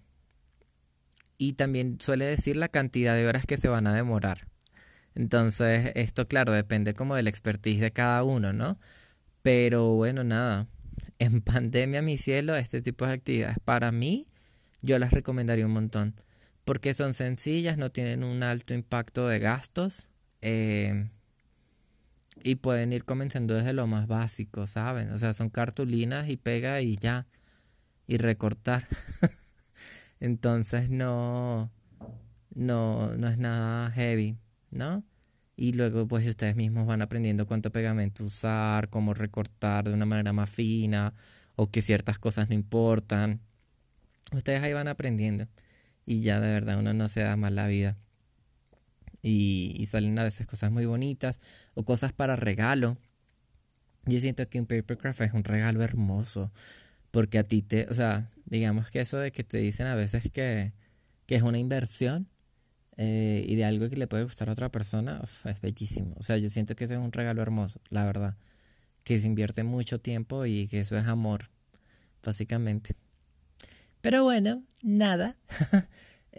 y 1.38 1.52
también 1.52 1.98
suele 2.00 2.24
decir 2.24 2.56
la 2.56 2.68
cantidad 2.68 3.14
de 3.14 3.26
horas 3.26 3.46
que 3.46 3.56
se 3.56 3.68
van 3.68 3.86
a 3.86 3.94
demorar. 3.94 4.48
Entonces, 5.14 5.92
esto 5.94 6.28
claro, 6.28 6.52
depende 6.52 6.94
como 6.94 7.14
del 7.14 7.28
expertise 7.28 7.80
de 7.80 7.92
cada 7.92 8.22
uno, 8.24 8.52
¿no? 8.52 8.78
Pero 9.42 9.94
bueno, 9.94 10.24
nada. 10.24 10.68
En 11.18 11.40
pandemia, 11.42 12.02
mi 12.02 12.16
cielo, 12.16 12.56
este 12.56 12.82
tipo 12.82 13.06
de 13.06 13.12
actividades 13.12 13.58
para 13.64 13.92
mí, 13.92 14.26
yo 14.82 14.98
las 14.98 15.12
recomendaría 15.12 15.66
un 15.66 15.72
montón. 15.72 16.14
Porque 16.64 16.94
son 16.94 17.14
sencillas, 17.14 17.78
no 17.78 17.90
tienen 17.90 18.22
un 18.22 18.42
alto 18.42 18.74
impacto 18.74 19.26
de 19.28 19.38
gastos. 19.38 20.08
Eh, 20.42 21.08
y 22.42 22.56
pueden 22.56 22.92
ir 22.92 23.04
comenzando 23.04 23.54
desde 23.54 23.72
lo 23.72 23.86
más 23.86 24.06
básico, 24.06 24.66
¿saben? 24.66 25.10
O 25.10 25.18
sea, 25.18 25.32
son 25.32 25.50
cartulinas 25.50 26.28
y 26.28 26.36
pega 26.36 26.80
y 26.80 26.96
ya. 26.96 27.26
Y 28.06 28.18
recortar. 28.18 28.86
Entonces 30.20 30.90
no, 30.90 31.70
no, 32.54 33.14
no 33.16 33.28
es 33.28 33.38
nada 33.38 33.90
heavy, 33.90 34.36
¿no? 34.70 35.04
Y 35.60 35.72
luego 35.72 36.06
pues 36.06 36.24
ustedes 36.24 36.54
mismos 36.54 36.86
van 36.86 37.02
aprendiendo 37.02 37.48
cuánto 37.48 37.72
pegamento 37.72 38.22
usar, 38.22 38.90
cómo 38.90 39.12
recortar 39.12 39.88
de 39.88 39.92
una 39.92 40.06
manera 40.06 40.32
más 40.32 40.48
fina 40.48 41.14
o 41.56 41.68
que 41.68 41.82
ciertas 41.82 42.20
cosas 42.20 42.48
no 42.48 42.54
importan. 42.54 43.40
Ustedes 44.32 44.62
ahí 44.62 44.72
van 44.72 44.86
aprendiendo 44.86 45.48
y 46.06 46.22
ya 46.22 46.38
de 46.38 46.52
verdad 46.52 46.78
uno 46.78 46.94
no 46.94 47.08
se 47.08 47.22
da 47.22 47.36
mal 47.36 47.56
la 47.56 47.66
vida. 47.66 47.96
Y, 49.20 49.84
salen 49.86 50.16
a 50.20 50.22
veces 50.22 50.46
cosas 50.46 50.70
muy 50.70 50.86
bonitas 50.86 51.40
o 51.74 51.84
cosas 51.84 52.12
para 52.12 52.36
regalo. 52.36 52.96
Yo 54.06 54.20
siento 54.20 54.48
que 54.48 54.60
un 54.60 54.66
papercraft 54.66 55.22
es 55.22 55.32
un 55.32 55.42
regalo 55.42 55.82
hermoso 55.82 56.52
porque 57.10 57.36
a 57.38 57.42
ti 57.42 57.62
te, 57.62 57.88
o 57.90 57.94
sea, 57.94 58.30
digamos 58.44 58.92
que 58.92 59.00
eso 59.00 59.18
de 59.18 59.32
que 59.32 59.42
te 59.42 59.58
dicen 59.58 59.88
a 59.88 59.96
veces 59.96 60.30
que, 60.30 60.72
que 61.26 61.34
es 61.34 61.42
una 61.42 61.58
inversión, 61.58 62.28
eh, 63.00 63.44
y 63.46 63.54
de 63.54 63.64
algo 63.64 63.88
que 63.88 63.96
le 63.96 64.08
puede 64.08 64.24
gustar 64.24 64.48
a 64.48 64.52
otra 64.52 64.70
persona, 64.70 65.22
es 65.44 65.60
bellísimo. 65.60 66.14
O 66.18 66.22
sea, 66.24 66.36
yo 66.36 66.48
siento 66.50 66.74
que 66.74 66.84
ese 66.84 66.94
es 66.94 67.00
un 67.00 67.12
regalo 67.12 67.40
hermoso, 67.40 67.80
la 67.90 68.04
verdad. 68.04 68.36
Que 69.04 69.18
se 69.18 69.28
invierte 69.28 69.62
mucho 69.62 70.00
tiempo 70.00 70.44
y 70.46 70.66
que 70.66 70.80
eso 70.80 70.98
es 70.98 71.06
amor, 71.06 71.48
básicamente. 72.24 72.96
Pero 74.02 74.24
bueno, 74.24 74.64
nada. 74.82 75.36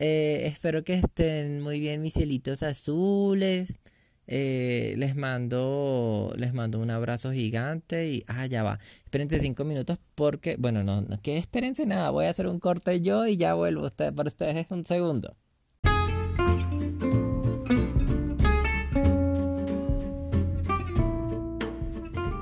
Eh, 0.01 0.47
espero 0.47 0.85
que 0.85 0.93
estén 0.93 1.59
muy 1.59 1.81
bien 1.81 2.01
mis 2.01 2.13
cielitos 2.13 2.63
azules. 2.63 3.79
Eh, 4.27 4.93
les 4.95 5.13
mando 5.13 6.33
les 6.37 6.53
mando 6.53 6.79
un 6.79 6.89
abrazo 6.89 7.33
gigante 7.33 8.07
y 8.09 8.23
ah 8.27 8.45
ya 8.45 8.63
va 8.63 8.79
espérense 9.03 9.39
cinco 9.39 9.65
minutos 9.65 9.97
porque 10.15 10.55
bueno 10.57 10.83
no, 10.83 11.01
no 11.01 11.19
que 11.21 11.37
espérense 11.37 11.85
nada 11.85 12.11
voy 12.11 12.27
a 12.27 12.29
hacer 12.29 12.47
un 12.47 12.59
corte 12.59 13.01
yo 13.01 13.27
y 13.27 13.35
ya 13.35 13.55
vuelvo 13.55 13.87
usted 13.87 14.13
para 14.13 14.29
ustedes 14.29 14.55
es 14.55 14.71
un 14.71 14.85
segundo 14.85 15.35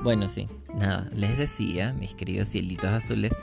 Bueno, 0.07 0.29
sí, 0.29 0.47
nada, 0.73 1.09
les 1.13 1.37
decía, 1.37 1.91
mis 1.91 2.15
queridos 2.15 2.47
cielitos 2.47 2.85
azules, 2.85 3.33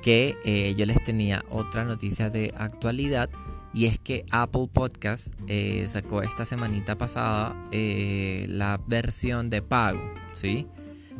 que 0.00 0.34
eh, 0.46 0.74
yo 0.74 0.86
les 0.86 1.04
tenía 1.04 1.44
otra 1.50 1.84
noticia 1.84 2.30
de 2.30 2.54
actualidad 2.56 3.28
y 3.74 3.84
es 3.84 3.98
que 3.98 4.24
Apple 4.30 4.70
Podcast 4.72 5.34
eh, 5.46 5.84
sacó 5.88 6.22
esta 6.22 6.46
semanita 6.46 6.96
pasada 6.96 7.54
eh, 7.70 8.46
la 8.48 8.80
versión 8.86 9.50
de 9.50 9.60
pago, 9.60 10.00
¿sí? 10.32 10.66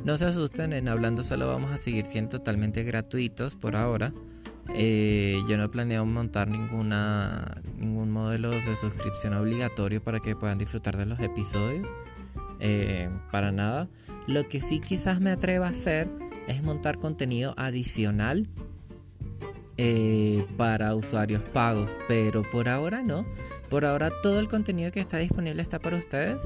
No 0.02 0.16
se 0.16 0.24
asusten, 0.24 0.72
en 0.72 0.88
Hablando 0.88 1.22
Solo 1.22 1.46
vamos 1.46 1.72
a 1.72 1.76
seguir 1.76 2.06
siendo 2.06 2.38
totalmente 2.38 2.82
gratuitos 2.82 3.56
por 3.56 3.76
ahora. 3.76 4.14
yo 4.66 5.56
no 5.58 5.70
planeo 5.70 6.06
montar 6.06 6.48
ninguna, 6.48 7.60
ningún 7.76 8.10
modelo 8.10 8.48
de 8.48 8.76
suscripción 8.76 9.34
obligatorio 9.34 10.02
para 10.02 10.20
que 10.20 10.34
puedan 10.36 10.56
disfrutar 10.56 10.96
de 10.96 11.04
los 11.04 11.20
episodios. 11.20 11.86
para 13.30 13.52
nada. 13.52 13.86
Lo 14.26 14.48
que 14.48 14.60
sí 14.60 14.80
quizás 14.80 15.20
me 15.20 15.30
atreva 15.30 15.66
a 15.66 15.70
hacer 15.70 16.08
es 16.46 16.62
montar 16.62 16.98
contenido 16.98 17.54
adicional 17.56 18.48
eh, 19.76 20.46
para 20.56 20.94
usuarios 20.94 21.42
pagos, 21.42 21.96
pero 22.06 22.42
por 22.42 22.68
ahora 22.68 23.02
no. 23.02 23.24
Por 23.68 23.84
ahora 23.84 24.10
todo 24.22 24.40
el 24.40 24.48
contenido 24.48 24.90
que 24.92 25.00
está 25.00 25.18
disponible 25.18 25.62
está 25.62 25.78
para 25.78 25.96
ustedes. 25.96 26.38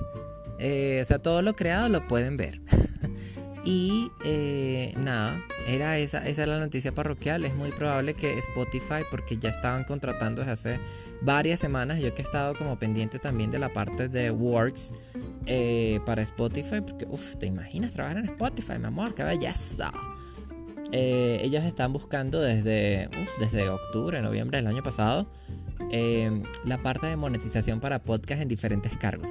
Eh, 0.58 1.00
o 1.02 1.04
sea, 1.04 1.18
todo 1.18 1.42
lo 1.42 1.56
creado 1.56 1.88
lo 1.88 2.06
pueden 2.06 2.36
ver. 2.36 2.60
y 3.64 4.10
eh, 4.24 4.92
nada, 4.98 5.42
era 5.66 5.96
esa, 5.98 6.26
esa 6.26 6.42
es 6.42 6.48
la 6.48 6.58
noticia 6.58 6.94
parroquial. 6.94 7.44
Es 7.44 7.54
muy 7.54 7.72
probable 7.72 8.14
que 8.14 8.38
Spotify, 8.38 9.04
porque 9.10 9.38
ya 9.38 9.50
estaban 9.50 9.84
contratando 9.84 10.42
desde 10.42 10.52
hace 10.52 10.80
varias 11.22 11.60
semanas, 11.60 12.00
yo 12.00 12.14
que 12.14 12.22
he 12.22 12.24
estado 12.24 12.54
como 12.54 12.78
pendiente 12.78 13.18
también 13.18 13.50
de 13.50 13.58
la 13.58 13.72
parte 13.72 14.08
de 14.08 14.30
Works 14.30 14.94
eh, 15.46 16.00
para 16.04 16.22
Spotify, 16.22 16.82
porque, 16.82 17.06
uff, 17.08 17.36
¿te 17.36 17.46
imaginas 17.46 17.94
trabajar 17.94 18.18
en 18.18 18.26
Spotify, 18.26 18.78
mi 18.78 18.86
amor? 18.86 19.14
¡Qué 19.14 19.24
belleza! 19.24 19.92
Eh, 20.92 21.40
ellos 21.42 21.64
están 21.64 21.92
buscando 21.92 22.40
desde, 22.40 23.08
desde 23.40 23.68
octubre, 23.68 24.20
noviembre 24.20 24.58
del 24.58 24.66
año 24.66 24.82
pasado, 24.82 25.26
eh, 25.90 26.42
la 26.64 26.82
parte 26.82 27.06
de 27.06 27.16
monetización 27.16 27.80
para 27.80 28.00
podcast 28.00 28.42
en 28.42 28.48
diferentes 28.48 28.96
cargos. 28.96 29.30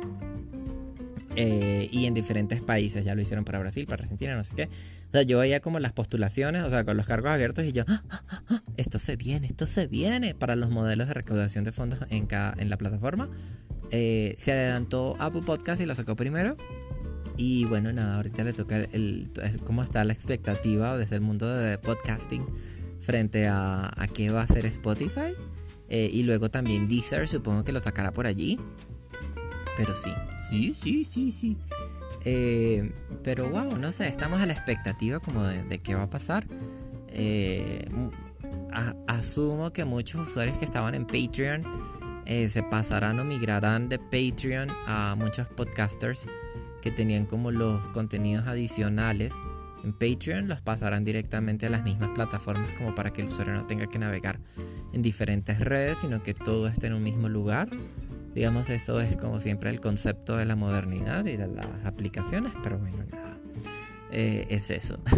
Y 1.36 2.06
en 2.06 2.14
diferentes 2.14 2.62
países, 2.62 3.06
ya 3.06 3.16
lo 3.16 3.22
hicieron 3.22 3.46
para 3.46 3.60
Brasil, 3.60 3.86
para 3.86 4.04
Argentina, 4.04 4.36
no 4.36 4.44
sé 4.44 4.56
qué. 4.56 4.70
O 5.10 5.12
sea, 5.12 5.24
yo 5.24 5.40
veía 5.40 5.60
como 5.60 5.80
las 5.80 5.94
postulaciones, 5.94 6.64
o 6.64 6.70
sea, 6.70 6.84
con 6.84 6.98
los 6.98 7.08
cargos 7.08 7.32
abiertos 7.32 7.66
y 7.66 7.72
yo, 7.72 7.84
ah, 7.88 8.04
ah, 8.10 8.44
ah, 8.50 8.64
esto 8.78 9.00
se 9.00 9.16
viene, 9.16 9.48
esto 9.48 9.66
se 9.66 9.88
viene 9.88 10.36
para 10.36 10.56
los 10.56 10.70
modelos 10.70 11.08
de 11.08 11.14
recaudación 11.14 11.64
de 11.64 11.72
fondos 11.72 12.00
en, 12.10 12.26
cada, 12.26 12.54
en 12.58 12.70
la 12.70 12.78
plataforma. 12.78 13.30
Eh, 13.92 14.36
se 14.40 14.52
adelantó 14.52 15.16
Apple 15.20 15.44
Podcast 15.46 15.82
y 15.82 15.86
lo 15.86 15.96
sacó 15.96 16.16
primero. 16.16 16.58
Y 17.38 17.66
bueno, 17.66 17.92
nada, 17.94 18.18
ahorita 18.18 18.44
le 18.44 18.54
toca 18.54 18.78
el, 18.78 19.32
cómo 19.64 19.84
está 19.84 20.04
la 20.04 20.14
expectativa 20.14 20.98
desde 20.98 21.16
el 21.16 21.22
mundo 21.22 21.48
de 21.48 21.78
podcasting 21.78 22.46
frente 23.02 23.48
a, 23.48 23.92
a 23.96 24.08
qué 24.08 24.30
va 24.30 24.42
a 24.42 24.44
hacer 24.44 24.66
Spotify. 24.66 25.34
Eh, 25.90 26.10
y 26.12 26.24
luego 26.24 26.50
también 26.50 26.88
Deezer, 26.88 27.28
supongo 27.28 27.64
que 27.64 27.72
lo 27.72 27.80
sacará 27.80 28.12
por 28.12 28.26
allí. 28.26 28.60
Pero 29.76 29.94
sí, 29.94 30.12
sí, 30.50 30.74
sí, 30.74 31.06
sí, 31.06 31.32
sí. 31.32 31.58
Eh, 32.26 32.92
pero 33.24 33.50
wow, 33.50 33.78
no 33.78 33.92
sé, 33.92 34.08
estamos 34.08 34.40
a 34.42 34.46
la 34.46 34.54
expectativa 34.54 35.20
como 35.20 35.44
de, 35.44 35.80
qué 35.80 35.96
va 35.96 36.04
a 36.04 36.10
pasar. 36.10 36.46
asumo 39.08 39.74
que 39.74 39.86
muchos 39.86 40.28
usuarios 40.28 40.58
que 40.58 40.66
estaban 40.66 40.96
en 40.96 41.06
Patreon 41.06 41.64
eh, 42.26 42.48
se 42.48 42.64
pasarán 42.64 43.20
o 43.20 43.26
migrarán 43.26 43.90
de 43.90 44.00
Patreon 44.00 44.70
a 44.88 45.16
muchos 45.18 45.48
podcasters 45.48 46.28
que 46.82 46.92
tenían 46.92 47.26
como 47.26 47.52
los 47.52 47.90
contenidos 47.90 48.48
adicionales. 48.48 49.34
En 49.84 49.92
Patreon 49.92 50.48
los 50.48 50.62
pasarán 50.62 51.04
directamente 51.04 51.66
a 51.66 51.70
las 51.70 51.84
mismas 51.84 52.10
plataformas 52.10 52.74
como 52.76 52.96
para 52.96 53.12
que 53.12 53.22
el 53.22 53.28
usuario 53.28 53.54
no 53.54 53.66
tenga 53.66 53.88
que 53.88 54.00
navegar 54.00 54.40
en 54.94 55.02
diferentes 55.02 55.60
redes, 55.60 55.98
sino 56.00 56.24
que 56.24 56.34
todo 56.34 56.68
esté 56.68 56.88
en 56.88 56.94
un 56.94 57.04
mismo 57.04 57.28
lugar. 57.28 57.70
Digamos, 58.34 58.70
eso 58.70 59.00
es 59.00 59.16
como 59.18 59.40
siempre 59.40 59.70
el 59.70 59.80
concepto 59.80 60.38
de 60.38 60.46
la 60.46 60.56
modernidad 60.56 61.26
y 61.26 61.38
de 61.38 61.48
las 61.48 61.86
aplicaciones, 61.86 62.54
pero 62.64 62.80
bueno, 62.80 62.98
nada, 63.12 63.38
eh, 64.12 64.46
es 64.50 64.70
eso. 64.70 65.00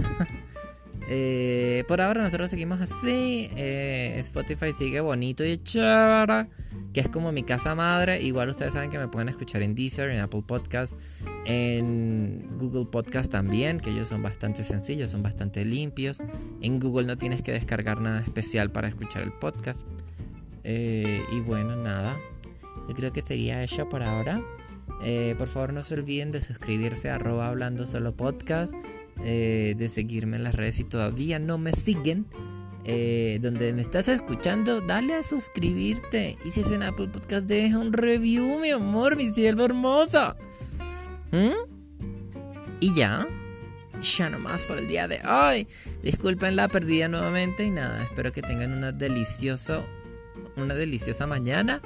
Eh, 1.07 1.83
por 1.87 2.01
ahora 2.01 2.23
nosotros 2.23 2.49
seguimos 2.49 2.81
así. 2.81 3.47
Spotify 3.55 4.73
sigue 4.73 5.01
bonito 5.01 5.45
y 5.45 5.59
chévere 5.59 6.47
que 6.95 7.01
es 7.01 7.09
como 7.09 7.33
mi 7.33 7.43
casa 7.43 7.75
madre. 7.75 8.21
Igual 8.21 8.47
ustedes 8.49 8.73
saben 8.73 8.89
que 8.89 8.97
me 8.97 9.09
pueden 9.09 9.27
escuchar 9.27 9.61
en 9.63 9.75
Deezer, 9.75 10.09
en 10.11 10.21
Apple 10.21 10.43
Podcast, 10.47 10.97
en 11.43 12.57
Google 12.57 12.85
Podcast 12.85 13.29
también, 13.29 13.81
que 13.81 13.89
ellos 13.89 14.07
son 14.07 14.23
bastante 14.23 14.63
sencillos, 14.63 15.11
son 15.11 15.21
bastante 15.21 15.65
limpios. 15.65 16.19
En 16.61 16.79
Google 16.79 17.05
no 17.05 17.17
tienes 17.17 17.41
que 17.41 17.51
descargar 17.51 17.99
nada 17.99 18.21
especial 18.21 18.71
para 18.71 18.87
escuchar 18.87 19.23
el 19.23 19.33
podcast. 19.33 19.81
Eh, 20.63 21.21
y 21.33 21.41
bueno, 21.41 21.75
nada. 21.75 22.17
Yo 22.87 22.95
creo 22.95 23.11
que 23.11 23.21
sería 23.21 23.63
eso 23.63 23.87
por 23.89 24.03
ahora. 24.03 24.41
Eh, 25.03 25.35
por 25.37 25.47
favor 25.47 25.73
no 25.73 25.83
se 25.83 25.95
olviden 25.95 26.31
de 26.31 26.41
suscribirse 26.41 27.09
a 27.09 27.15
hablando 27.15 27.85
solo 27.85 28.15
podcast. 28.15 28.73
Eh, 29.23 29.75
de 29.77 29.87
seguirme 29.87 30.35
en 30.37 30.43
las 30.43 30.55
redes 30.55 30.75
si 30.75 30.83
todavía 30.83 31.39
no 31.39 31.57
me 31.57 31.71
siguen. 31.73 32.25
Eh, 32.87 33.39
donde 33.41 33.73
me 33.73 33.81
estás 33.81 34.09
escuchando, 34.09 34.81
dale 34.81 35.15
a 35.15 35.23
suscribirte. 35.23 36.37
Y 36.45 36.51
si 36.51 36.59
es 36.59 36.71
en 36.71 36.83
Apple 36.83 37.07
Podcast, 37.07 37.47
deja 37.47 37.79
un 37.79 37.93
review, 37.93 38.59
mi 38.59 38.69
amor, 38.69 39.15
mi 39.15 39.31
cielo 39.31 39.65
hermosa. 39.65 40.35
¿Mm? 41.31 41.75
Y 42.79 42.93
ya, 42.93 43.27
ya 44.01 44.29
nomás 44.29 44.63
por 44.63 44.77
el 44.77 44.87
día 44.87 45.07
de 45.07 45.19
hoy. 45.27 45.67
Disculpen 46.03 46.55
la 46.55 46.67
perdida 46.67 47.07
nuevamente 47.07 47.63
y 47.63 47.71
nada, 47.71 48.03
espero 48.03 48.31
que 48.31 48.43
tengan 48.43 48.71
una 48.73 48.91
deliciosa, 48.91 49.83
una 50.55 50.75
deliciosa 50.75 51.25
mañana, 51.25 51.81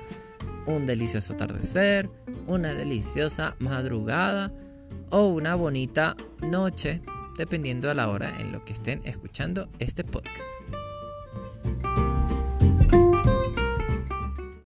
un 0.70 0.86
delicioso 0.86 1.34
atardecer, 1.34 2.10
una 2.48 2.74
deliciosa 2.74 3.56
madrugada 3.60 4.54
o 5.10 5.28
una 5.28 5.56
bonita 5.56 6.16
noche, 6.42 7.02
dependiendo 7.38 7.90
a 7.90 7.96
la 7.96 8.10
hora 8.10 8.40
en 8.40 8.52
lo 8.52 8.64
que 8.64 8.74
estén 8.74 9.02
escuchando 9.04 9.70
este 9.80 10.04
podcast. 10.04 10.46